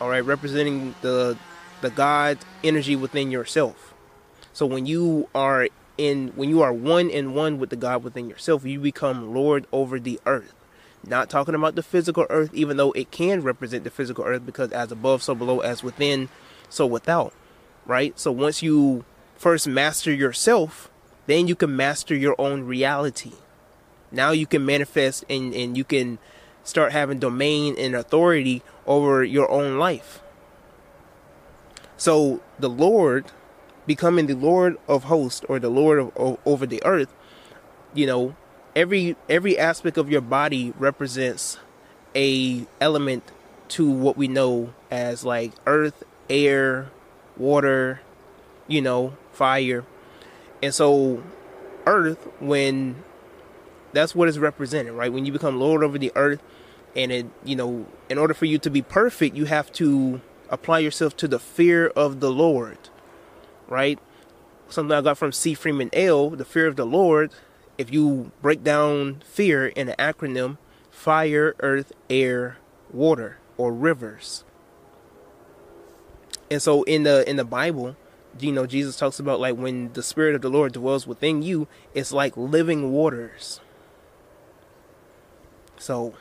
[0.00, 1.36] All right, representing the
[1.80, 3.94] the God energy within yourself.
[4.52, 8.28] So when you are in when you are one in one with the God within
[8.28, 10.54] yourself, you become Lord over the earth.
[11.06, 14.72] Not talking about the physical earth, even though it can represent the physical earth because
[14.72, 16.28] as above, so below, as within,
[16.68, 17.32] so without.
[17.86, 18.18] Right?
[18.18, 19.04] So once you
[19.36, 20.90] first master yourself,
[21.26, 23.32] then you can master your own reality.
[24.10, 26.18] Now you can manifest and, and you can
[26.64, 30.20] start having domain and authority over your own life.
[31.96, 33.32] So the Lord
[33.86, 37.12] becoming the Lord of hosts or the Lord of, of, over the earth,
[37.94, 38.36] you know,
[38.76, 41.58] every every aspect of your body represents
[42.14, 43.24] a element
[43.68, 46.90] to what we know as like earth, air,
[47.36, 48.00] water,
[48.66, 49.84] you know, fire.
[50.62, 51.22] And so
[51.86, 53.02] earth when
[53.92, 55.12] that's what is represented, right?
[55.12, 56.42] When you become Lord over the earth
[56.96, 60.20] and it, you know, in order for you to be perfect, you have to
[60.50, 62.78] apply yourself to the fear of the Lord
[63.68, 63.98] right?
[64.68, 65.54] Something I got from C.
[65.54, 66.30] Freeman-El.
[66.30, 67.30] the fear of the Lord.
[67.76, 70.58] If you break down fear in an acronym,
[70.90, 72.58] fire, earth, air,
[72.92, 74.44] water, or rivers.
[76.50, 77.94] And so in the in the Bible,
[78.40, 81.68] you know, Jesus talks about like when the spirit of the Lord dwells within you,
[81.94, 83.60] it's like living waters.
[85.78, 86.14] So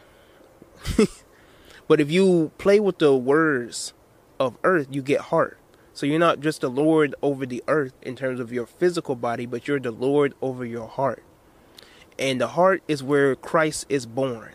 [1.87, 3.93] but if you play with the words
[4.39, 5.57] of earth, you get heart.
[5.93, 9.45] So you're not just the Lord over the earth in terms of your physical body,
[9.45, 11.23] but you're the Lord over your heart.
[12.19, 14.53] And the heart is where Christ is born.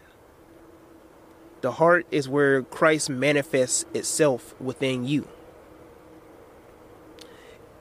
[1.61, 5.29] The heart is where Christ manifests itself within you.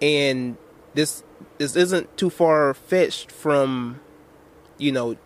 [0.02, 0.58] And
[0.94, 1.24] this
[1.58, 4.00] this isn't too far fetched from,
[4.78, 5.18] you know,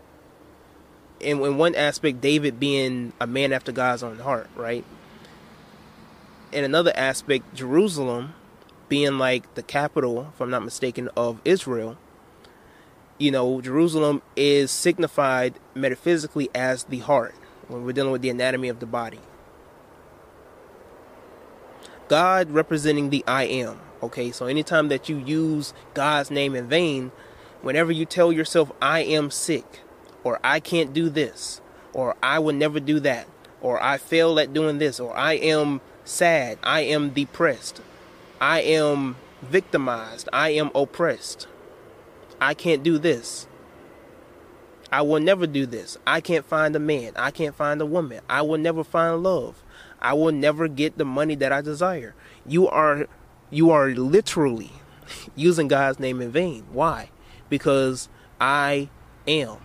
[1.25, 4.85] in, in one aspect, David being a man after God's own heart, right?
[6.55, 8.33] in another aspect, Jerusalem
[8.87, 11.97] being like the capital, if I'm not mistaken, of Israel,
[13.17, 17.35] you know, Jerusalem is signified metaphysically as the heart
[17.67, 19.19] when we're dealing with the anatomy of the body.
[22.07, 23.79] God representing the I am.
[24.01, 27.11] Okay, so anytime that you use God's name in vain,
[27.61, 29.81] whenever you tell yourself, I am sick,
[30.25, 31.61] or I can't do this,
[31.93, 33.27] or I will never do that,
[33.61, 36.57] or I fail at doing this, or I am sad.
[36.63, 37.79] I am depressed.
[38.41, 40.27] I am victimized.
[40.33, 41.47] I am oppressed.
[42.41, 43.47] I can't do this.
[44.91, 45.97] I will never do this.
[46.07, 47.13] I can't find a man.
[47.15, 48.21] I can't find a woman.
[48.27, 49.63] I will never find love.
[50.01, 52.15] I will never get the money that I desire.
[52.47, 53.07] You are
[53.51, 54.71] you are literally
[55.35, 56.65] using God's name in vain.
[56.71, 57.09] Why?
[57.47, 58.09] Because
[58.41, 58.89] I
[59.27, 59.64] am.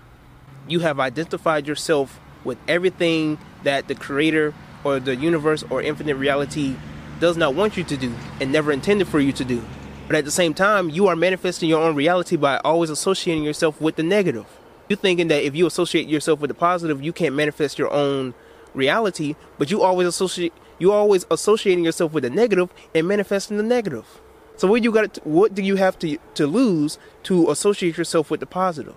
[0.71, 4.55] You have identified yourself with everything that the creator
[4.85, 6.77] or the universe or infinite reality
[7.19, 9.65] does not want you to do and never intended for you to do.
[10.07, 13.81] But at the same time, you are manifesting your own reality by always associating yourself
[13.81, 14.47] with the negative.
[14.89, 18.33] You're thinking that if you associate yourself with the positive, you can't manifest your own
[18.73, 23.65] reality, but you always associate you always associating yourself with the negative and manifesting the
[23.65, 24.07] negative.
[24.57, 25.19] So what you got?
[25.27, 28.95] What do you have to to lose to associate yourself with the positive?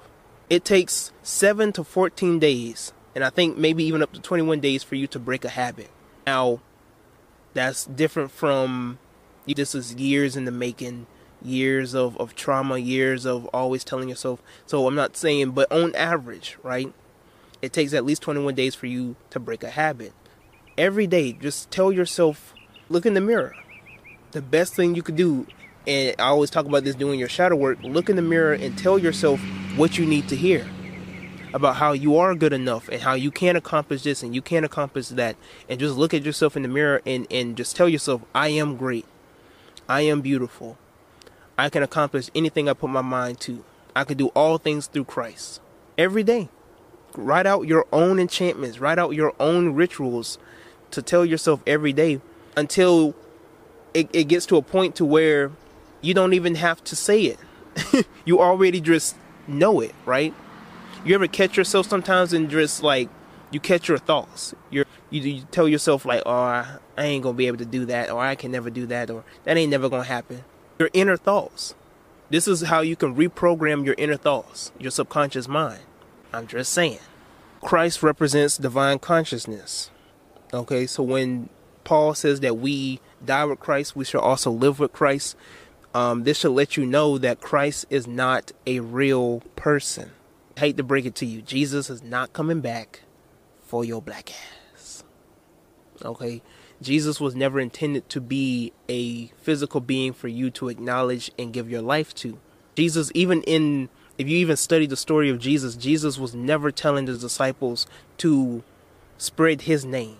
[0.53, 4.83] It takes seven to fourteen days, and I think maybe even up to twenty-one days
[4.83, 5.89] for you to break a habit.
[6.27, 6.59] Now,
[7.55, 8.99] that's different from
[9.47, 11.07] this is years in the making,
[11.41, 14.43] years of of trauma, years of always telling yourself.
[14.67, 16.93] So I'm not saying, but on average, right?
[17.63, 20.13] It takes at least 21 days for you to break a habit.
[20.77, 22.53] Every day, just tell yourself,
[22.89, 23.55] look in the mirror
[24.33, 25.47] the best thing you could do
[25.85, 28.77] and I always talk about this doing your shadow work, look in the mirror and
[28.77, 29.39] tell yourself
[29.75, 30.65] what you need to hear
[31.53, 34.63] about how you are good enough and how you can accomplish this and you can
[34.63, 35.35] accomplish that
[35.69, 38.75] and just look at yourself in the mirror and, and just tell yourself I am
[38.75, 39.05] great.
[39.87, 40.77] I am beautiful.
[41.57, 43.63] I can accomplish anything I put my mind to.
[43.95, 45.61] I can do all things through Christ.
[45.97, 46.49] Every day.
[47.15, 50.39] Write out your own enchantments, write out your own rituals
[50.89, 52.19] to tell yourself every day
[52.57, 53.13] until
[53.93, 55.51] it, it gets to a point to where
[56.03, 58.05] you don't even have to say it.
[58.25, 59.15] you already just
[59.47, 60.33] know it, right?
[61.03, 63.09] You ever catch yourself sometimes and just like
[63.49, 64.53] you catch your thoughts.
[64.69, 68.11] You're, you you tell yourself like, "Oh, I, ain't gonna be able to do that,"
[68.11, 70.43] or "I can never do that," or "That ain't never gonna happen."
[70.77, 71.73] Your inner thoughts.
[72.29, 75.81] This is how you can reprogram your inner thoughts, your subconscious mind.
[76.33, 76.99] I'm just saying.
[77.61, 79.91] Christ represents divine consciousness.
[80.53, 81.49] Okay, so when
[81.83, 85.35] Paul says that we die with Christ, we shall also live with Christ.
[85.93, 90.11] Um, this should let you know that Christ is not a real person.
[90.57, 93.01] I hate to break it to you, Jesus is not coming back
[93.61, 94.31] for your black
[94.75, 95.03] ass.
[96.03, 96.41] Okay?
[96.81, 101.69] Jesus was never intended to be a physical being for you to acknowledge and give
[101.69, 102.39] your life to.
[102.75, 107.05] Jesus, even in, if you even study the story of Jesus, Jesus was never telling
[107.05, 107.87] the disciples
[108.17, 108.63] to
[109.17, 110.17] spread his name.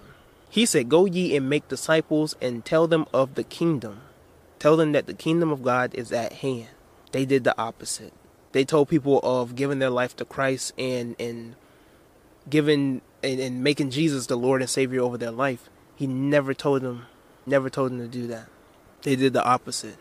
[0.49, 4.01] He said, Go ye and make disciples and tell them of the kingdom.
[4.63, 6.69] Tell them that the kingdom of God is at hand.
[7.11, 8.13] They did the opposite.
[8.53, 11.57] They told people of giving their life to Christ and and
[12.49, 15.69] giving and, and making Jesus the Lord and Savior over their life.
[15.97, 17.07] He never told them
[17.45, 18.47] never told them to do that.
[19.01, 19.97] They did the opposite.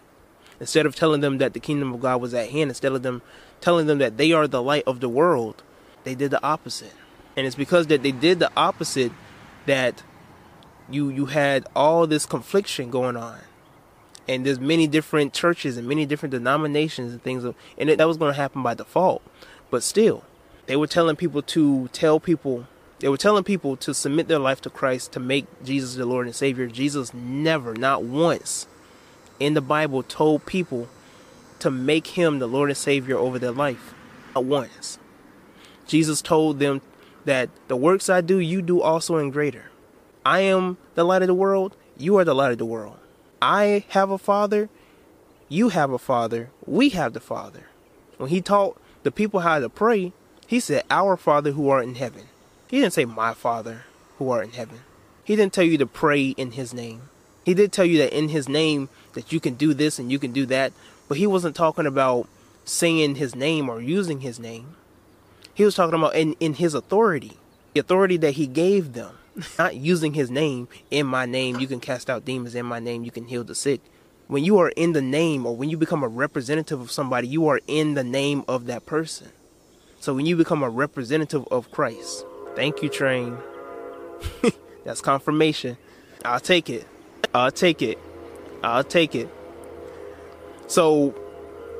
[0.60, 3.20] Instead of telling them that the kingdom of God was at hand, instead of them
[3.60, 5.64] telling them that they are the light of the world,
[6.04, 6.94] they did the opposite.
[7.36, 9.10] And it's because that they did the opposite
[9.66, 10.04] that
[10.88, 13.40] you you had all this confliction going on
[14.28, 17.44] and there's many different churches and many different denominations and things
[17.78, 19.22] and that was going to happen by default
[19.70, 20.24] but still
[20.66, 22.66] they were telling people to tell people
[23.00, 26.26] they were telling people to submit their life to Christ to make Jesus the Lord
[26.26, 28.66] and Savior Jesus never not once
[29.40, 30.88] in the Bible told people
[31.58, 33.94] to make him the Lord and Savior over their life
[34.34, 34.98] not once
[35.86, 36.80] Jesus told them
[37.24, 39.72] that the works I do you do also in greater
[40.24, 41.76] I am the light of the world.
[41.96, 42.98] You are the light of the world.
[43.42, 44.68] I have a father.
[45.48, 46.50] You have a father.
[46.64, 47.66] We have the father.
[48.16, 50.12] When he taught the people how to pray,
[50.46, 52.28] he said, Our father who art in heaven.
[52.68, 53.82] He didn't say, My father
[54.18, 54.82] who art in heaven.
[55.24, 57.02] He didn't tell you to pray in his name.
[57.44, 60.20] He did tell you that in his name that you can do this and you
[60.20, 60.72] can do that,
[61.08, 62.28] but he wasn't talking about
[62.64, 64.76] saying his name or using his name.
[65.52, 67.38] He was talking about in, in his authority,
[67.74, 69.18] the authority that he gave them
[69.58, 73.04] not using his name in my name you can cast out demons in my name
[73.04, 73.80] you can heal the sick.
[74.28, 77.46] When you are in the name or when you become a representative of somebody you
[77.48, 79.28] are in the name of that person.
[80.00, 82.24] So when you become a representative of christ
[82.54, 83.38] thank you train.
[84.84, 85.76] That's confirmation.
[86.24, 86.86] I'll take it.
[87.34, 87.98] I'll take it.
[88.62, 89.28] I'll take it.
[90.66, 91.10] So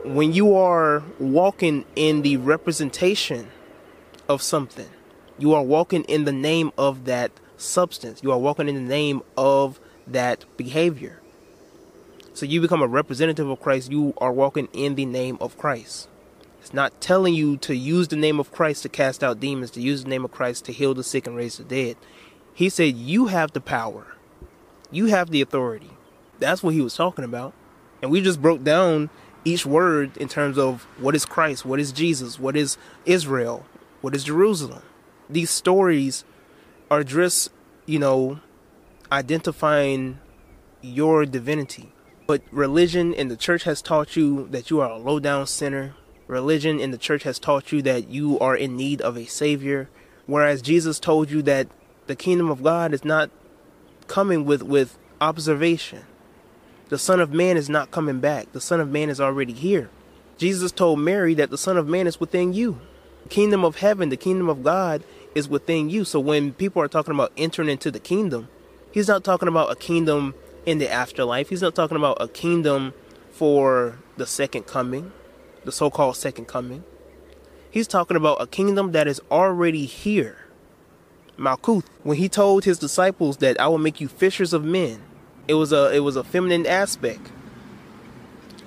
[0.05, 3.49] when you are walking in the representation
[4.29, 4.89] of something
[5.39, 7.33] you are walking in the name of that
[7.63, 8.23] substance.
[8.23, 11.21] You are walking in the name of that behavior.
[12.35, 13.91] So you become a representative of Christ.
[13.91, 16.09] You are walking in the name of Christ.
[16.61, 19.81] It's not telling you to use the name of Christ to cast out demons, to
[19.81, 21.97] use the name of Christ to heal the sick and raise the dead.
[22.55, 24.17] He said, You have the power,
[24.91, 25.91] you have the authority.
[26.39, 27.53] That's what he was talking about.
[28.01, 29.11] And we just broke down
[29.45, 33.67] each word in terms of what is Christ, what is Jesus, what is Israel,
[34.01, 34.83] what is Jerusalem.
[35.29, 36.25] These stories
[36.93, 37.49] are just,
[37.87, 38.39] you know,
[39.11, 40.19] identifying
[40.83, 41.91] your divinity.
[42.27, 45.95] But religion and the church has taught you that you are a low down sinner.
[46.27, 49.89] Religion and the church has taught you that you are in need of a savior.
[50.27, 51.67] Whereas Jesus told you that
[52.09, 53.31] the kingdom of God is not
[54.07, 56.05] coming with, with observation.
[56.91, 58.53] The Son of Man is not coming back.
[58.53, 59.89] The Son of Man is already here.
[60.37, 62.81] Jesus told Mary that the Son of Man is within you.
[63.23, 65.03] The kingdom of heaven, the kingdom of God
[65.35, 66.05] is within you.
[66.05, 68.49] So when people are talking about entering into the kingdom,
[68.91, 70.35] he's not talking about a kingdom
[70.67, 71.49] in the afterlife.
[71.49, 72.95] He's not talking about a kingdom
[73.31, 75.13] for the second coming,
[75.65, 76.85] the so called second coming.
[77.71, 80.39] He's talking about a kingdom that is already here.
[81.39, 85.03] Malkuth, when he told his disciples that I will make you fishers of men,
[85.49, 87.33] it was a it was a feminine aspect.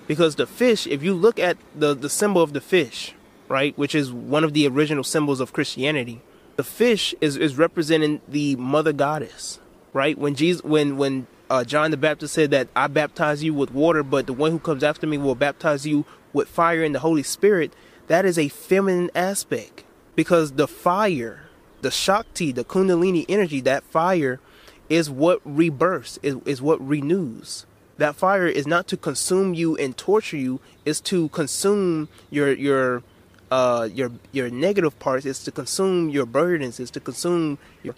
[0.08, 3.14] Because the fish, if you look at the, the symbol of the fish,
[3.48, 6.22] right, which is one of the original symbols of Christianity,
[6.56, 9.60] the fish is, is representing the mother goddess,
[9.94, 10.18] right?
[10.18, 14.04] When Jesus when when uh, John the Baptist said that I baptize you with water,
[14.04, 17.24] but the one who comes after me will baptize you with fire and the Holy
[17.24, 17.74] Spirit,
[18.08, 19.84] that is a feminine aspect.
[20.16, 21.50] Because the fire,
[21.82, 24.40] the Shakti, the Kundalini energy, that fire
[24.88, 27.66] is what rebirths, is, is what renews.
[27.98, 33.04] That fire is not to consume you and torture you, it's to consume your your
[33.52, 37.96] uh your your negative parts, is to consume your burdens, is to consume your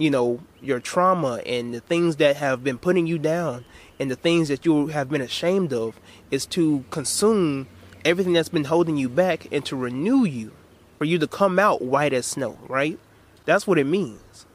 [0.00, 3.66] you know, your trauma and the things that have been putting you down
[3.98, 7.68] and the things that you have been ashamed of is to consume
[8.02, 10.52] everything that's been holding you back and to renew you
[10.96, 12.98] for you to come out white as snow, right?
[13.44, 14.46] That's what it means.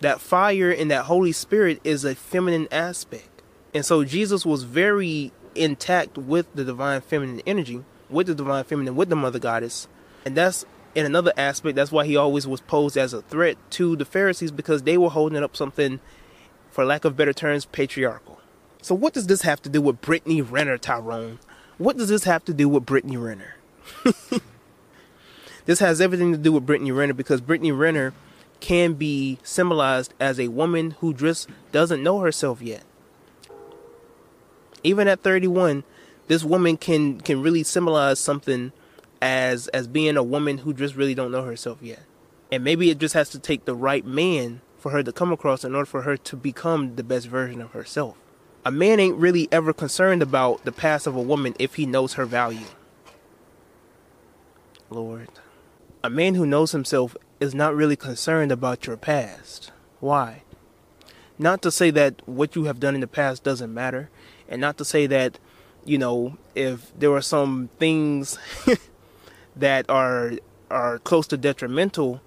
[0.00, 3.42] That fire and that Holy Spirit is a feminine aspect.
[3.74, 7.82] And so Jesus was very intact with the divine feminine energy,
[8.12, 9.88] with the divine feminine, with the mother goddess.
[10.24, 13.96] And that's in another aspect, that's why he always was posed as a threat to
[13.96, 16.00] the Pharisees because they were holding up something,
[16.70, 18.40] for lack of better terms, patriarchal.
[18.82, 21.38] So, what does this have to do with Brittney Renner, Tyrone?
[21.78, 23.56] What does this have to do with Brittney Renner?
[25.64, 28.12] this has everything to do with Brittney Renner because Brittney Renner
[28.60, 32.84] can be symbolized as a woman who just doesn't know herself yet.
[34.84, 35.84] Even at 31,
[36.32, 38.72] this woman can can really symbolize something
[39.20, 42.00] as as being a woman who just really don't know herself yet.
[42.50, 45.62] And maybe it just has to take the right man for her to come across
[45.62, 48.16] in order for her to become the best version of herself.
[48.64, 52.14] A man ain't really ever concerned about the past of a woman if he knows
[52.14, 52.64] her value.
[54.88, 55.28] Lord.
[56.02, 59.70] A man who knows himself is not really concerned about your past.
[60.00, 60.44] Why?
[61.38, 64.08] Not to say that what you have done in the past doesn't matter,
[64.48, 65.38] and not to say that,
[65.84, 68.38] you know, if there are some things
[69.56, 70.32] that are
[70.70, 72.20] are close to detrimental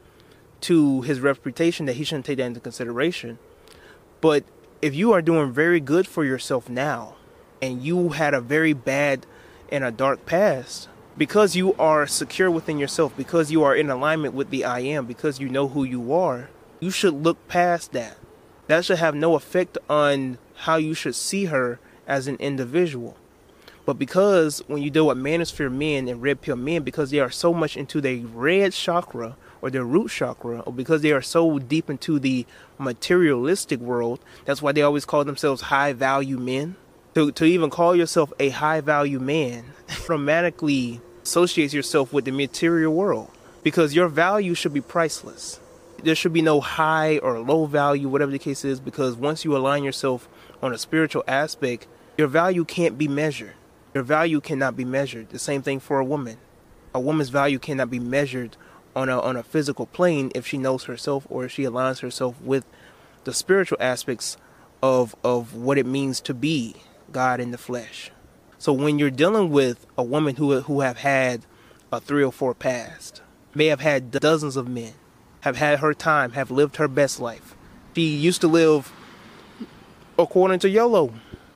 [0.61, 3.39] to his reputation that he shouldn't take that into consideration.
[4.21, 4.43] But
[4.81, 7.15] if you are doing very good for yourself now
[7.61, 9.25] and you had a very bad
[9.71, 10.87] and a dark past,
[11.17, 15.05] because you are secure within yourself, because you are in alignment with the I am,
[15.05, 16.49] because you know who you are,
[16.79, 18.17] you should look past that.
[18.67, 23.17] That should have no effect on how you should see her as an individual.
[23.85, 27.29] But because when you deal with manosphere men and red pill men, because they are
[27.29, 31.59] so much into their red chakra or their root chakra, or because they are so
[31.59, 32.45] deep into the
[32.79, 36.75] materialistic world, that's why they always call themselves high value men.
[37.13, 39.65] To, to even call yourself a high value man
[40.03, 43.31] automatically associates yourself with the material world
[43.63, 45.59] because your value should be priceless.
[46.03, 49.55] There should be no high or low value, whatever the case is, because once you
[49.55, 50.27] align yourself
[50.61, 53.53] on a spiritual aspect, your value can't be measured.
[53.95, 55.29] Your value cannot be measured.
[55.29, 56.35] The same thing for a woman.
[56.93, 58.57] A woman's value cannot be measured
[58.93, 62.39] on a on a physical plane if she knows herself or if she aligns herself
[62.41, 62.65] with
[63.23, 64.35] the spiritual aspects
[64.83, 66.75] of of what it means to be
[67.13, 68.11] God in the flesh.
[68.57, 71.45] So when you're dealing with a woman who who have had
[71.89, 73.21] a three or four past,
[73.53, 74.93] may have had dozens of men,
[75.41, 77.55] have had her time, have lived her best life.
[77.95, 78.91] She used to live
[80.19, 81.13] according to YOLO.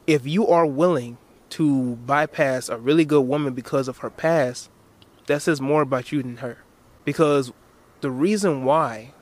[0.08, 1.18] If you are willing
[1.52, 4.70] to bypass a really good woman because of her past,
[5.28, 6.58] that says more about you than her.
[7.06, 7.52] Because
[8.02, 9.14] the reason why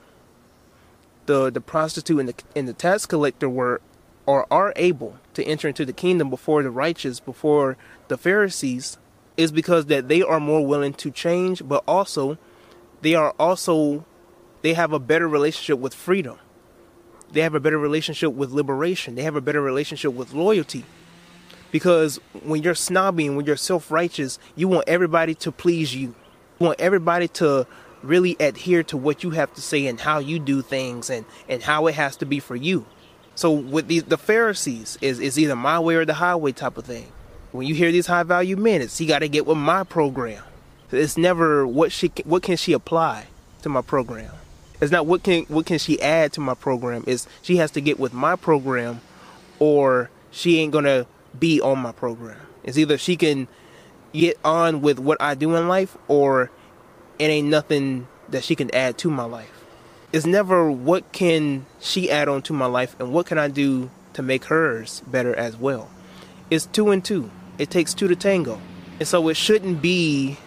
[1.26, 3.82] the the prostitute and the and the tax collector were
[4.26, 7.78] or are able to enter into the kingdom before the righteous, before
[8.10, 8.98] the Pharisees,
[9.38, 12.38] is because that they are more willing to change, but also
[13.02, 14.06] they are also
[14.62, 16.38] they have a better relationship with freedom.
[17.32, 19.16] They have a better relationship with liberation.
[19.16, 20.86] They have a better relationship with loyalty.
[21.72, 26.16] Because when you're snobby and when you're self righteous, you want everybody to please you.
[26.60, 27.68] You want everybody to
[28.04, 31.64] really adhere to what you have to say and how you do things and, and
[31.64, 32.86] how it has to be for you.
[33.36, 36.86] So with these the Pharisees is is either my way or the highway type of
[36.86, 37.12] thing.
[37.52, 40.44] When you hear these high value men, it's you got to get with my program.
[40.92, 43.28] It's never what she what can she apply
[43.62, 44.32] to my program.
[44.82, 47.04] It's not what can what can she add to my program.
[47.06, 49.02] Is she has to get with my program,
[49.60, 51.06] or she ain't gonna
[51.40, 52.40] be on my program.
[52.64, 53.48] It's either she can
[54.14, 56.52] get on with what I do in life or
[57.20, 59.66] it ain't nothing that she can add to my life.
[60.14, 63.90] It's never what can she add on to my life and what can I do
[64.14, 65.90] to make hers better as well.
[66.50, 67.30] It's two and two.
[67.58, 68.60] It takes two to tango.
[69.00, 70.38] And so it shouldn't be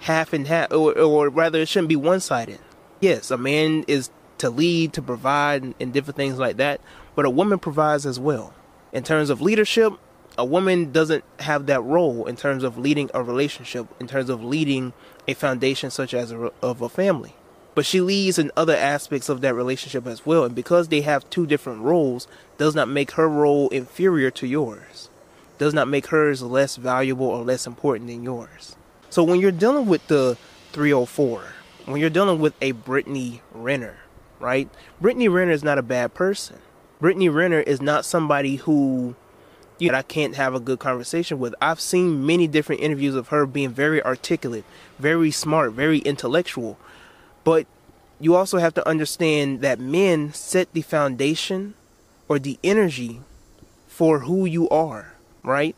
[0.00, 2.58] half and half, or, or rather, it shouldn't be one sided.
[3.00, 6.80] Yes, a man is to lead, to provide, and, and different things like that,
[7.14, 8.52] but a woman provides as well.
[8.92, 9.92] In terms of leadership,
[10.38, 14.42] a woman doesn't have that role in terms of leading a relationship, in terms of
[14.42, 14.92] leading
[15.28, 17.34] a foundation such as a, of a family.
[17.74, 20.44] But she leads in other aspects of that relationship as well.
[20.44, 22.26] And because they have two different roles,
[22.58, 25.08] does not make her role inferior to yours.
[25.58, 28.76] Does not make hers less valuable or less important than yours.
[29.10, 30.36] So when you're dealing with the
[30.72, 31.44] 304,
[31.86, 33.96] when you're dealing with a Brittney Renner,
[34.38, 34.68] right?
[35.00, 36.58] Brittney Renner is not a bad person.
[37.00, 39.14] Brittney Renner is not somebody who
[39.82, 41.56] you know, I can't have a good conversation with.
[41.60, 44.64] I've seen many different interviews of her being very articulate,
[45.00, 46.78] very smart, very intellectual.
[47.42, 47.66] But
[48.20, 51.74] you also have to understand that men set the foundation
[52.28, 53.22] or the energy
[53.88, 55.74] for who you are, right?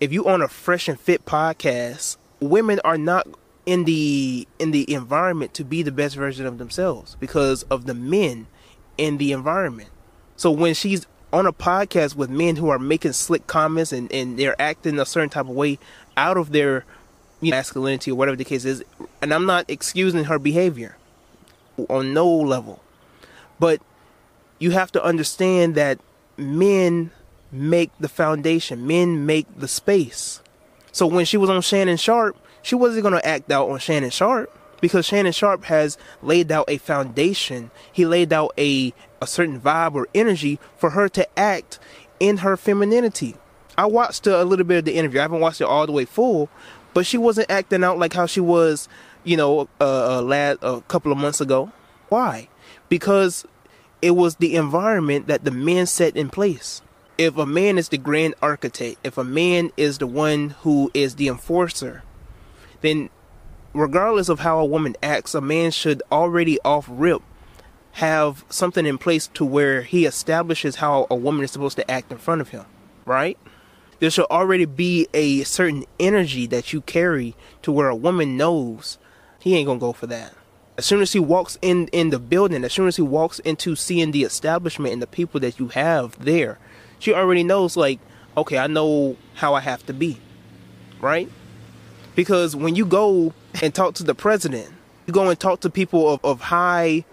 [0.00, 3.28] If you on a fresh and fit podcast, women are not
[3.66, 7.94] in the in the environment to be the best version of themselves because of the
[7.94, 8.48] men
[8.96, 9.90] in the environment.
[10.34, 14.38] So when she's on a podcast with men who are making slick comments and, and
[14.38, 15.78] they're acting a certain type of way
[16.16, 16.84] out of their
[17.40, 18.82] you know, masculinity or whatever the case is,
[19.20, 20.96] and I'm not excusing her behavior
[21.88, 22.82] on no level,
[23.60, 23.80] but
[24.58, 26.00] you have to understand that
[26.36, 27.10] men
[27.52, 30.40] make the foundation, men make the space.
[30.92, 34.10] So when she was on Shannon Sharpe, she wasn't going to act out on Shannon
[34.10, 37.70] Sharpe because Shannon Sharpe has laid out a foundation.
[37.92, 41.78] He laid out a a certain vibe or energy for her to act
[42.20, 43.36] in her femininity.
[43.76, 45.20] I watched a little bit of the interview.
[45.20, 46.48] I haven't watched it all the way full,
[46.94, 48.88] but she wasn't acting out like how she was,
[49.24, 51.70] you know, uh, a, lad, a couple of months ago.
[52.08, 52.48] Why?
[52.88, 53.46] Because
[54.02, 56.82] it was the environment that the men set in place.
[57.16, 61.16] If a man is the grand architect, if a man is the one who is
[61.16, 62.02] the enforcer,
[62.80, 63.10] then
[63.74, 67.22] regardless of how a woman acts, a man should already off rip
[67.98, 72.12] have something in place to where he establishes how a woman is supposed to act
[72.12, 72.64] in front of him,
[73.04, 73.36] right?
[73.98, 78.98] There should already be a certain energy that you carry to where a woman knows
[79.40, 80.32] he ain't gonna go for that.
[80.76, 83.74] As soon as he walks in in the building, as soon as he walks into
[83.74, 86.60] seeing the establishment and the people that you have there,
[87.00, 87.98] she already knows like,
[88.36, 90.20] okay, I know how I have to be,
[91.00, 91.28] right?
[92.14, 94.72] Because when you go and talk to the president,
[95.08, 97.04] you go and talk to people of, of high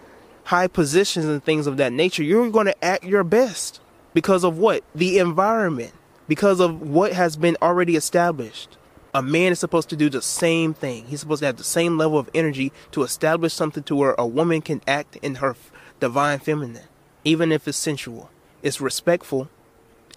[0.46, 3.82] high positions and things of that nature, you're going to act your best
[4.14, 4.84] because of what?
[4.94, 5.92] The environment,
[6.28, 8.78] because of what has been already established.
[9.14, 11.06] A man is supposed to do the same thing.
[11.06, 14.28] He's supposed to have the same level of energy to establish something to where a
[14.28, 15.56] woman can act in her
[16.00, 16.84] divine feminine,
[17.24, 18.30] even if it's sensual.
[18.62, 19.50] It's respectful,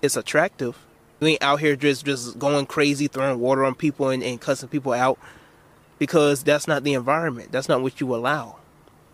[0.02, 0.78] it's attractive.
[1.20, 4.68] You ain't out here just just going crazy, throwing water on people and, and cussing
[4.68, 5.18] people out
[5.98, 7.50] because that's not the environment.
[7.50, 8.57] That's not what you allow.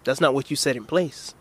[0.05, 1.35] That's not what you set in place.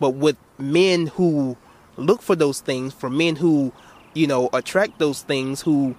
[0.00, 1.56] But with men who
[1.96, 3.72] look for those things, for men who,
[4.14, 5.96] you know, attract those things, who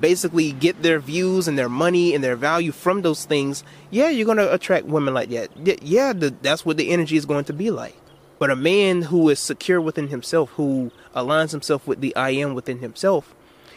[0.00, 4.26] basically get their views and their money and their value from those things, yeah, you're
[4.26, 5.50] going to attract women like that.
[5.82, 7.96] Yeah, that's what the energy is going to be like.
[8.38, 12.54] But a man who is secure within himself, who aligns himself with the I am
[12.54, 13.34] within himself,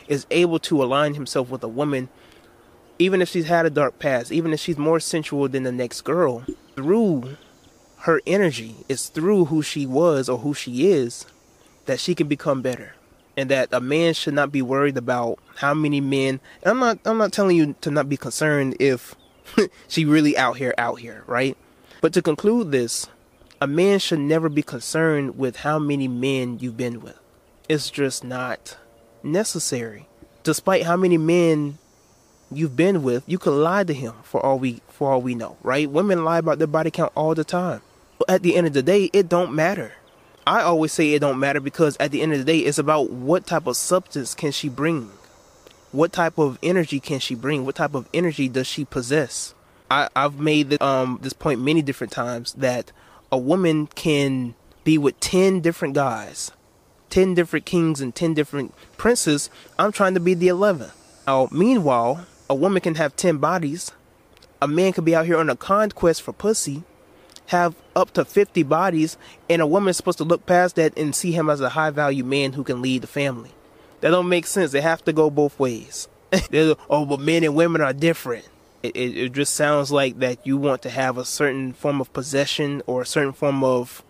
[0.08, 2.10] is able to align himself with a woman,
[2.98, 6.02] even if she's had a dark past, even if she's more sensual than the next
[6.02, 6.44] girl,
[6.76, 7.38] through
[8.08, 8.74] her energy.
[8.88, 11.26] It's through who she was or who she is
[11.88, 12.96] that she can become better.
[13.36, 17.20] And that a man should not be worried about how many men I'm not I'm
[17.20, 19.14] not telling you to not be concerned if
[19.88, 21.56] she really out here out here, right?
[22.02, 23.08] But to conclude this,
[23.62, 27.20] a man should never be concerned with how many men you've been with.
[27.68, 28.78] It's just not
[29.22, 30.08] necessary.
[30.44, 31.78] Despite how many men
[32.50, 35.58] you've been with, you could lie to him for all we for all we know,
[35.62, 35.92] right?
[35.92, 37.82] Women lie about their body count all the time.
[38.28, 39.94] At the end of the day, it don't matter.
[40.46, 43.10] I always say it don't matter because at the end of the day, it's about
[43.12, 45.12] what type of substance can she bring?
[45.92, 47.66] What type of energy can she bring?
[47.66, 49.54] What type of energy does she possess?
[49.92, 52.92] I, I've made the, um, this point many different times that
[53.32, 56.52] a woman can be with 10 different guys,
[57.10, 59.50] 10 different kings and 10 different princes.
[59.78, 60.92] I'm trying to be the 11th.
[61.26, 63.92] Now, meanwhile, a woman can have 10 bodies.
[64.62, 66.84] A man could be out here on a conquest for pussy
[67.48, 69.18] have up to 50 bodies,
[69.50, 71.90] and a woman is supposed to look past that and see him as a high
[71.90, 73.52] value man who can lead the family.
[74.02, 74.72] That don't make sense.
[74.72, 76.08] They have to go both ways.
[76.54, 78.48] oh, but men and women are different.
[78.84, 82.14] It, it, it just sounds like that you want to have a certain form of
[82.14, 84.04] possession or a certain form of,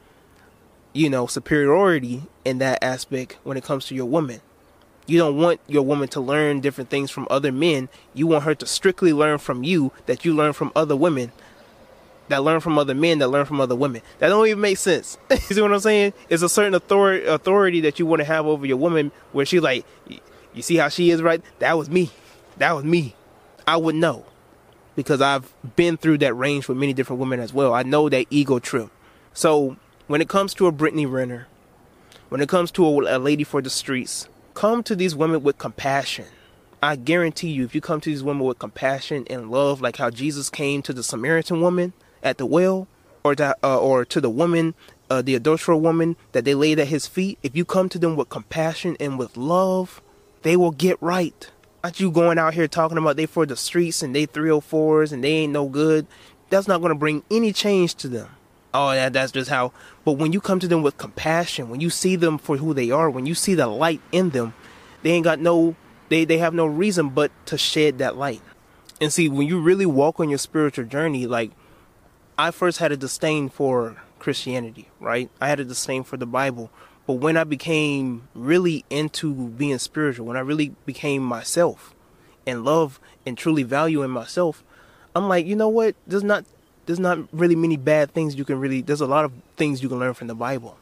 [0.93, 4.41] you know, superiority in that aspect when it comes to your woman.
[5.05, 7.87] You don't want your woman to learn different things from other men.
[8.13, 11.31] You want her to strictly learn from you that you learn from other women
[12.29, 14.01] that learn from other men that learn from other women.
[14.19, 15.17] That don't even make sense.
[15.29, 16.13] you see what I'm saying?
[16.29, 19.61] It's a certain authority authority that you want to have over your woman where she's
[19.61, 19.85] like,
[20.53, 21.41] you see how she is, right?
[21.59, 22.11] That was me.
[22.57, 23.15] That was me.
[23.67, 24.25] I would know
[24.95, 27.73] because I've been through that range with many different women as well.
[27.73, 28.89] I know that ego trip.
[29.33, 31.47] So when it comes to a Brittney Renner,
[32.29, 35.57] when it comes to a, a lady for the streets, come to these women with
[35.57, 36.25] compassion.
[36.81, 40.09] I guarantee you, if you come to these women with compassion and love, like how
[40.09, 42.87] Jesus came to the Samaritan woman at the well,
[43.23, 44.73] or to, uh, or to the woman,
[45.09, 48.15] uh, the adulterer woman that they laid at his feet, if you come to them
[48.15, 50.01] with compassion and with love,
[50.43, 51.49] they will get right.
[51.83, 55.23] Not you going out here talking about they for the streets and they 304s and
[55.23, 56.07] they ain't no good.
[56.49, 58.29] That's not going to bring any change to them.
[58.73, 59.71] Oh, that, that's just how.
[60.03, 62.91] But when you come to them with compassion, when you see them for who they
[62.91, 64.53] are, when you see the light in them,
[65.03, 65.75] they ain't got no,
[66.09, 68.41] they, they have no reason but to shed that light.
[68.99, 71.51] And see, when you really walk on your spiritual journey, like
[72.39, 75.31] I first had a disdain for Christianity, right?
[75.41, 76.69] I had a disdain for the Bible.
[77.07, 81.95] But when I became really into being spiritual, when I really became myself
[82.45, 84.63] and love and truly value in myself,
[85.15, 85.95] I'm like, you know what?
[86.05, 86.45] There's not
[86.85, 89.89] there's not really many bad things you can really there's a lot of things you
[89.89, 90.77] can learn from the Bible.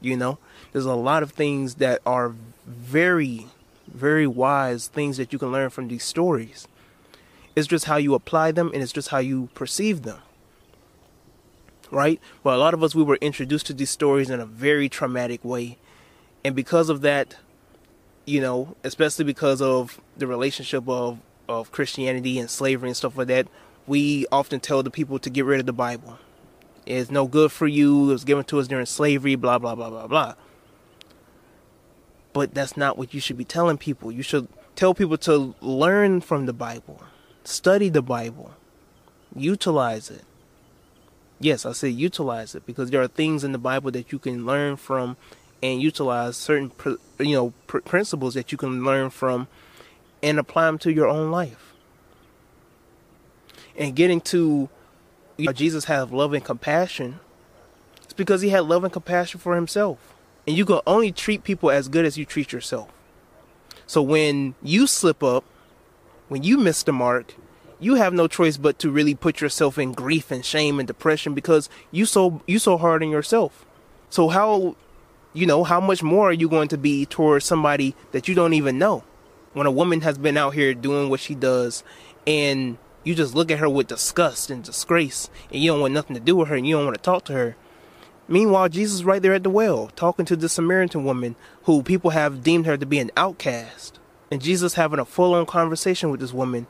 [0.00, 0.38] You know?
[0.72, 2.34] There's a lot of things that are
[2.66, 3.48] very
[3.88, 6.68] very wise things that you can learn from these stories.
[7.56, 10.20] It's just how you apply them and it's just how you perceive them.
[11.90, 12.20] Right?
[12.42, 15.44] But a lot of us we were introduced to these stories in a very traumatic
[15.44, 15.78] way.
[16.44, 17.36] And because of that,
[18.24, 21.18] you know, especially because of the relationship of
[21.48, 23.48] of Christianity and slavery and stuff like that,
[23.86, 26.18] we often tell the people to get rid of the Bible.
[26.86, 28.08] It's no good for you.
[28.10, 30.34] It was given to us during slavery, blah, blah, blah, blah, blah.
[32.32, 34.12] But that's not what you should be telling people.
[34.12, 37.02] You should tell people to learn from the Bible,
[37.44, 38.54] study the Bible,
[39.34, 40.24] utilize it.
[41.40, 44.44] Yes, I say utilize it because there are things in the Bible that you can
[44.44, 45.16] learn from
[45.62, 46.70] and utilize certain
[47.18, 49.48] you know principles that you can learn from
[50.22, 51.70] and apply them to your own life
[53.76, 54.68] and getting to
[55.38, 57.18] you know, Jesus have love and compassion,
[58.04, 60.14] it's because he had love and compassion for himself.
[60.46, 62.90] And you can only treat people as good as you treat yourself.
[63.86, 65.44] So when you slip up,
[66.28, 67.34] when you miss the mark,
[67.80, 71.34] you have no choice but to really put yourself in grief and shame and depression
[71.34, 73.64] because you so you so hard on yourself.
[74.10, 74.76] So how
[75.32, 78.54] you know, how much more are you going to be towards somebody that you don't
[78.54, 79.04] even know?
[79.52, 81.82] When a woman has been out here doing what she does
[82.26, 86.14] and you just look at her with disgust and disgrace, and you don't want nothing
[86.14, 87.56] to do with her, and you don't want to talk to her.
[88.28, 92.42] Meanwhile, Jesus right there at the well, talking to the Samaritan woman who people have
[92.42, 93.98] deemed her to be an outcast.
[94.30, 96.68] And Jesus having a full on conversation with this woman.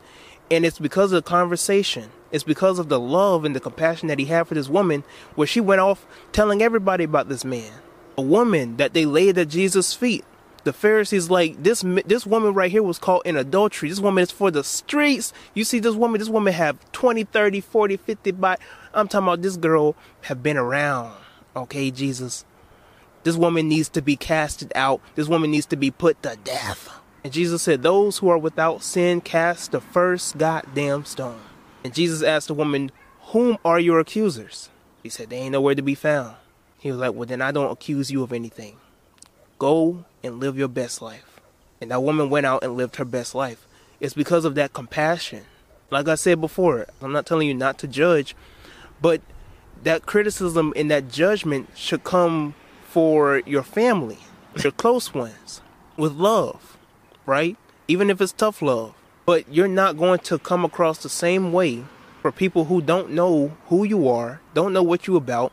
[0.51, 4.19] And it's because of the conversation, it's because of the love and the compassion that
[4.19, 5.03] he had for this woman,
[5.35, 7.71] where she went off telling everybody about this man.
[8.17, 10.25] A woman that they laid at Jesus' feet
[10.63, 13.89] the Pharisees like this this woman right here was caught in adultery.
[13.89, 15.33] This woman is for the streets.
[15.53, 18.57] You see this woman, this woman have 20, 30, 40, 50 by
[18.93, 21.15] I'm talking about this girl have been around.
[21.55, 22.45] Okay, Jesus.
[23.23, 25.01] This woman needs to be casted out.
[25.15, 27.00] This woman needs to be put to death.
[27.23, 31.41] And Jesus said, Those who are without sin cast the first goddamn stone.
[31.83, 32.91] And Jesus asked the woman,
[33.27, 34.69] Whom are your accusers?
[35.03, 36.35] He said, They ain't nowhere to be found.
[36.79, 38.77] He was like, Well, then I don't accuse you of anything.
[39.59, 41.39] Go and live your best life.
[41.79, 43.67] And that woman went out and lived her best life.
[43.99, 45.45] It's because of that compassion.
[45.91, 48.35] Like I said before, I'm not telling you not to judge,
[49.01, 49.21] but
[49.83, 52.55] that criticism and that judgment should come
[52.87, 54.19] for your family,
[54.63, 55.61] your close ones,
[55.97, 56.77] with love,
[57.25, 57.57] right?
[57.87, 58.93] Even if it's tough love.
[59.25, 61.83] But you're not going to come across the same way
[62.21, 65.51] for people who don't know who you are, don't know what you're about,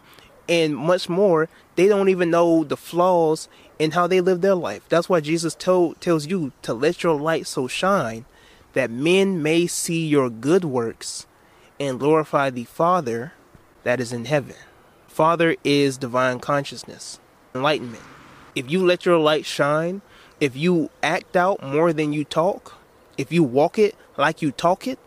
[0.49, 3.49] and much more, they don't even know the flaws
[3.79, 4.83] in how they live their life.
[4.89, 8.25] That's why Jesus told tells you to let your light so shine
[8.73, 11.27] that men may see your good works
[11.79, 13.33] and glorify the Father
[13.85, 14.57] that is in heaven.
[15.07, 17.21] Father is divine consciousness,
[17.55, 18.03] enlightenment.
[18.55, 20.03] If you let your light shine,
[20.41, 22.75] if you act out more than you talk,
[23.17, 24.99] if you walk it like you talk it,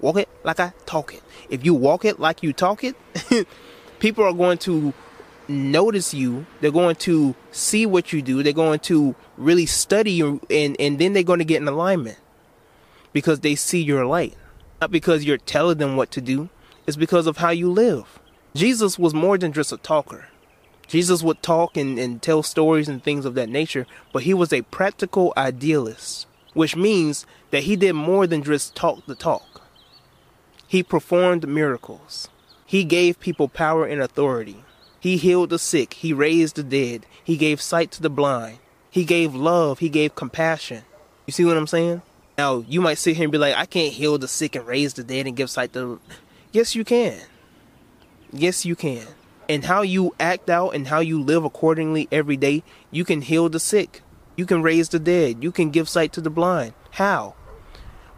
[0.00, 1.22] walk it like I talk it.
[1.48, 2.96] If you walk it like you talk it,
[3.98, 4.92] people are going to
[5.46, 6.46] notice you.
[6.60, 8.42] They're going to see what you do.
[8.42, 12.18] They're going to really study you, and, and then they're going to get in alignment
[13.12, 14.34] because they see your light.
[14.80, 16.48] Not because you're telling them what to do,
[16.86, 18.20] it's because of how you live.
[18.54, 20.28] Jesus was more than just a talker.
[20.88, 24.52] Jesus would talk and, and tell stories and things of that nature, but he was
[24.52, 29.62] a practical idealist, which means that he did more than just talk the talk.
[30.66, 32.28] He performed miracles.
[32.66, 34.64] He gave people power and authority.
[35.00, 35.94] He healed the sick.
[35.94, 37.06] He raised the dead.
[37.22, 38.58] He gave sight to the blind.
[38.90, 39.78] He gave love.
[39.78, 40.82] He gave compassion.
[41.26, 42.02] You see what I'm saying?
[42.36, 44.94] Now, you might sit here and be like, I can't heal the sick and raise
[44.94, 46.00] the dead and give sight to.
[46.52, 47.18] Yes, you can.
[48.32, 49.06] Yes, you can.
[49.48, 53.48] And how you act out and how you live accordingly every day, you can heal
[53.48, 54.02] the sick.
[54.36, 55.42] You can raise the dead.
[55.42, 56.74] You can give sight to the blind.
[56.92, 57.34] How?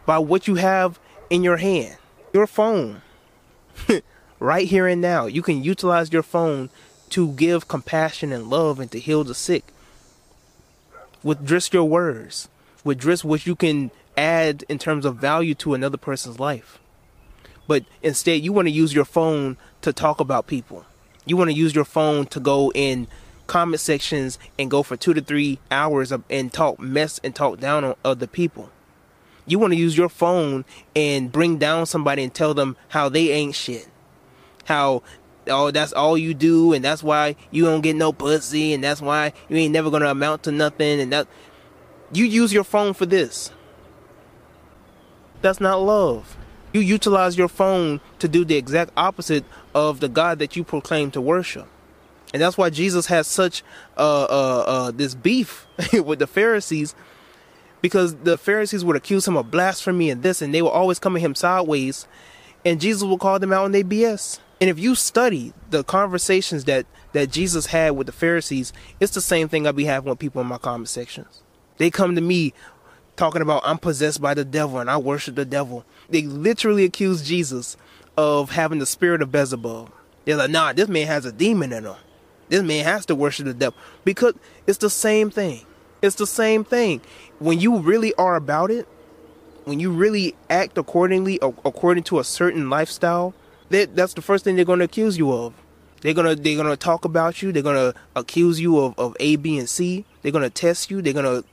[0.05, 1.97] By what you have in your hand,
[2.33, 3.01] your phone.
[4.41, 5.27] right here and now.
[5.27, 6.69] You can utilize your phone
[7.11, 9.71] to give compassion and love and to heal the sick
[11.23, 12.49] with just your words,
[12.83, 16.79] with just what you can add in terms of value to another person's life.
[17.67, 20.85] But instead, you want to use your phone to talk about people.
[21.25, 23.07] You want to use your phone to go in
[23.47, 27.83] comment sections and go for two to three hours and talk mess and talk down
[27.83, 28.69] on other people.
[29.45, 30.65] You want to use your phone
[30.95, 33.89] and bring down somebody and tell them how they ain't shit.
[34.65, 35.03] How
[35.47, 39.01] oh that's all you do and that's why you don't get no pussy and that's
[39.01, 41.27] why you ain't never gonna amount to nothing and that
[42.13, 43.51] you use your phone for this.
[45.41, 46.37] That's not love
[46.73, 49.43] you utilize your phone to do the exact opposite
[49.73, 51.67] of the god that you proclaim to worship
[52.33, 53.63] and that's why jesus has such
[53.97, 56.95] uh uh uh this beef with the pharisees
[57.81, 61.21] because the pharisees would accuse him of blasphemy and this and they were always coming
[61.21, 62.07] him sideways
[62.63, 66.65] and jesus would call them out on their bs and if you study the conversations
[66.65, 70.19] that that Jesus had with the Pharisees, it's the same thing I be having with
[70.19, 71.41] people in my comment sections.
[71.77, 72.53] They come to me
[73.21, 75.85] talking about I'm possessed by the devil and I worship the devil.
[76.09, 77.77] They literally accuse Jesus
[78.17, 79.91] of having the spirit of Beelzebub.
[80.25, 81.95] They're like, nah, this man has a demon in him.
[82.49, 83.77] This man has to worship the devil.
[84.03, 84.33] Because
[84.65, 85.61] it's the same thing.
[86.01, 86.99] It's the same thing.
[87.37, 88.87] When you really are about it,
[89.65, 93.35] when you really act accordingly, according to a certain lifestyle,
[93.69, 95.53] that that's the first thing they're going to accuse you of.
[96.01, 97.51] They're gonna they're gonna talk about you.
[97.51, 100.05] They're gonna accuse you of, of A, B, and C.
[100.23, 101.03] They're gonna test you.
[101.03, 101.43] They're gonna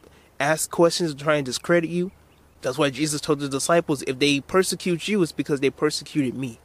[0.41, 2.13] ask questions to try and discredit you.
[2.61, 6.59] That's why Jesus told the disciples, if they persecute you, it's because they persecuted me.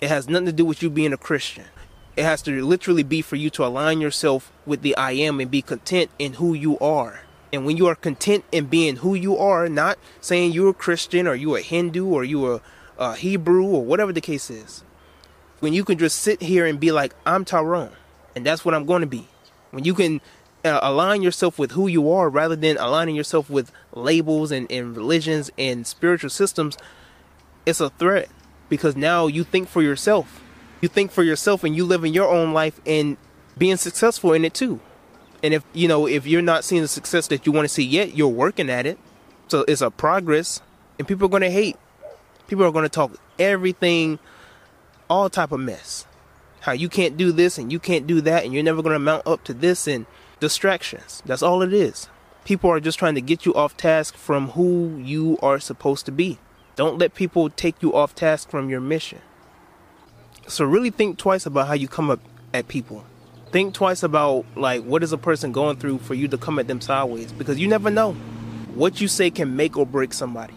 [0.00, 1.64] It has nothing to do with you being a Christian.
[2.16, 5.50] It has to literally be for you to align yourself with the I am and
[5.50, 7.20] be content in who you are.
[7.52, 11.26] And when you are content in being who you are, not saying you're a Christian
[11.26, 12.60] or you're a Hindu or you're
[12.98, 14.82] a Hebrew or whatever the case is,
[15.60, 17.92] when you can just sit here and be like, I'm Tyrone,
[18.34, 19.28] and that's what I'm going to be.
[19.70, 20.20] When you can
[20.66, 24.96] uh, align yourself with who you are rather than aligning yourself with labels and, and
[24.96, 26.76] religions and spiritual systems,
[27.64, 28.28] it's a threat
[28.68, 30.42] because now you think for yourself.
[30.80, 33.16] You think for yourself and you live in your own life and
[33.56, 34.80] being successful in it too.
[35.42, 37.84] And if you know if you're not seeing the success that you want to see
[37.84, 38.98] yet, you're working at it.
[39.48, 40.60] So it's a progress,
[40.98, 41.76] and people are going to hate.
[42.48, 44.18] People are going to talk everything
[45.08, 46.06] all type of mess.
[46.60, 48.98] How you can't do this and you can't do that and you're never going to
[48.98, 50.06] mount up to this and
[50.40, 51.22] distractions.
[51.26, 52.08] That's all it is.
[52.44, 56.12] People are just trying to get you off task from who you are supposed to
[56.12, 56.38] be.
[56.76, 59.20] Don't let people take you off task from your mission.
[60.46, 62.20] So really think twice about how you come up
[62.54, 63.04] at people.
[63.50, 66.68] Think twice about like what is a person going through for you to come at
[66.68, 68.12] them sideways because you never know.
[68.74, 70.54] What you say can make or break somebody.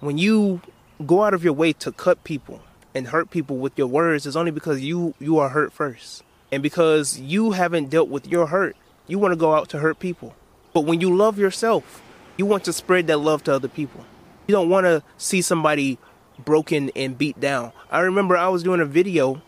[0.00, 0.60] When you
[1.06, 2.60] go out of your way to cut people,
[2.94, 6.22] and hurt people with your words is only because you you are hurt first.
[6.50, 8.76] And because you haven't dealt with your hurt,
[9.06, 10.34] you want to go out to hurt people.
[10.72, 12.02] But when you love yourself,
[12.36, 14.04] you want to spread that love to other people.
[14.46, 15.98] You don't want to see somebody
[16.38, 17.72] broken and beat down.
[17.90, 19.42] I remember I was doing a video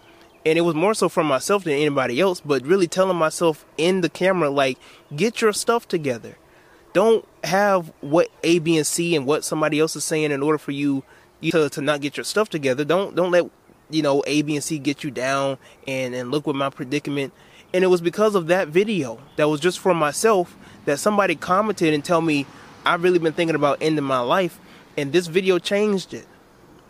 [0.46, 4.02] and it was more so for myself than anybody else, but really telling myself in
[4.02, 4.78] the camera like
[5.14, 6.36] get your stuff together.
[6.92, 10.58] Don't have what A, B, and C and what somebody else is saying in order
[10.58, 11.02] for you
[11.42, 12.84] to, to not get your stuff together.
[12.84, 13.50] Don't don't let
[13.90, 15.58] you know A, B, and C get you down
[15.88, 17.32] and and look with my predicament.
[17.74, 21.92] And it was because of that video that was just for myself that somebody commented
[21.92, 22.46] and tell me
[22.86, 24.60] I've really been thinking about ending my life,
[24.96, 26.26] and this video changed it.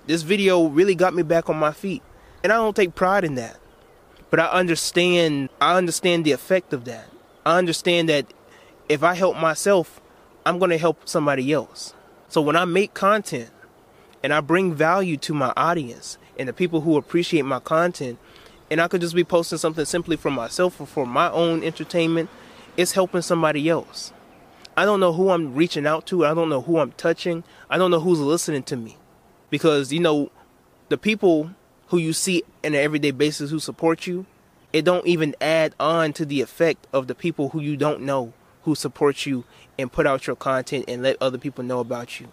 [0.07, 2.03] This video really got me back on my feet,
[2.43, 3.59] and I don't take pride in that.
[4.31, 5.49] But I understand.
[5.61, 7.09] I understand the effect of that.
[7.47, 8.27] I understand that
[8.89, 10.03] if I help myself,
[10.45, 11.95] I'm going to help somebody else.
[12.29, 13.51] So when I make content,
[14.25, 18.19] and I bring value to my audience and the people who appreciate my content.
[18.71, 22.31] And I could just be posting something simply for myself or for my own entertainment.
[22.77, 24.13] It's helping somebody else.
[24.77, 26.27] I don't know who I'm reaching out to.
[26.27, 27.45] I don't know who I'm touching.
[27.71, 28.97] I don't know who's listening to me.
[29.51, 30.33] Because, you know,
[30.89, 31.51] the people
[31.89, 34.27] who you see on an everyday basis who support you,
[34.73, 38.33] it don't even add on to the effect of the people who you don't know
[38.63, 39.45] who support you
[39.79, 42.29] and put out your content and let other people know about you.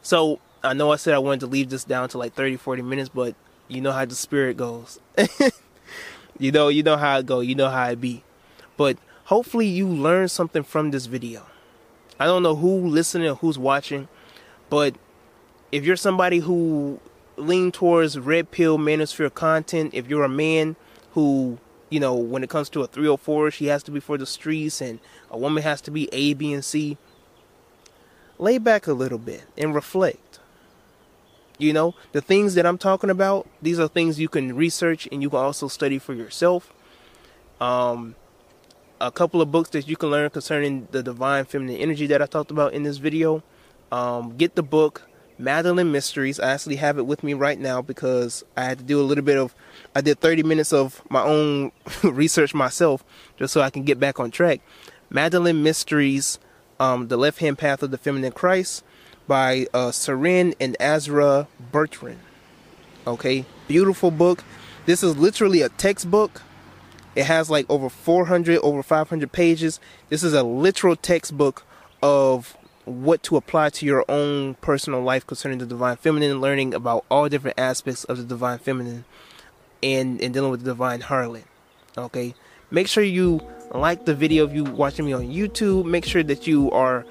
[0.00, 2.82] So I know I said I wanted to leave this down to like 30, 40
[2.82, 3.34] minutes, but
[3.68, 4.98] you know how the spirit goes.
[6.38, 7.40] you know, you know how it go.
[7.40, 8.22] You know how it be.
[8.76, 11.46] But hopefully you learn something from this video.
[12.18, 14.08] I don't know who listening or who's watching,
[14.70, 14.94] but
[15.70, 17.00] if you're somebody who
[17.36, 20.76] lean towards red pill manosphere content, if you're a man
[21.12, 21.58] who,
[21.90, 24.80] you know, when it comes to a 304, she has to be for the streets
[24.80, 24.98] and
[25.30, 26.96] a woman has to be A, B, and C,
[28.38, 30.25] lay back a little bit and reflect.
[31.58, 35.22] You know, the things that I'm talking about, these are things you can research and
[35.22, 36.72] you can also study for yourself.
[37.60, 38.14] Um,
[39.00, 42.26] a couple of books that you can learn concerning the divine feminine energy that I
[42.26, 43.42] talked about in this video.
[43.90, 45.08] Um, get the book
[45.38, 46.40] Magdalene Mysteries.
[46.40, 49.24] I actually have it with me right now because I had to do a little
[49.24, 49.54] bit of
[49.94, 51.72] I did 30 minutes of my own
[52.02, 53.04] research myself
[53.38, 54.60] just so I can get back on track.
[55.08, 56.38] Magdalene Mysteries,
[56.80, 58.82] um, The Left Hand Path of the Feminine Christ
[59.26, 62.20] by uh, Seren and Azra Bertrand.
[63.06, 64.44] Okay, beautiful book.
[64.84, 66.42] This is literally a textbook
[67.16, 69.80] it has like over 400, over 500 pages.
[70.10, 71.64] This is a literal textbook
[72.02, 77.06] of what to apply to your own personal life concerning the divine feminine, learning about
[77.10, 79.06] all different aspects of the divine feminine
[79.82, 81.44] and, and dealing with the divine harlot.
[81.96, 82.34] Okay.
[82.70, 83.40] Make sure you
[83.72, 85.86] like the video if you're watching me on YouTube.
[85.86, 87.06] Make sure that you are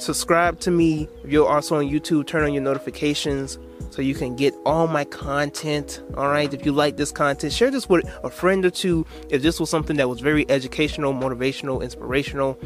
[0.00, 1.08] subscribed to me.
[1.24, 3.58] If you're also on YouTube, turn on your notifications
[3.90, 6.02] so you can get all my content.
[6.16, 9.06] All right, if you like this content, share this with a friend or two.
[9.28, 12.58] If this was something that was very educational, motivational, inspirational,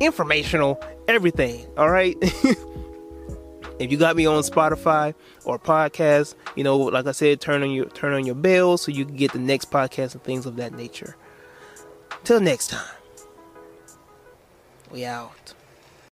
[0.00, 1.66] informational, everything.
[1.76, 2.16] All right.
[3.78, 5.14] if you got me on Spotify
[5.44, 8.92] or podcast, you know, like I said, turn on your turn on your bell so
[8.92, 11.16] you can get the next podcast and things of that nature.
[12.24, 12.94] Till next time.
[14.90, 15.54] We out.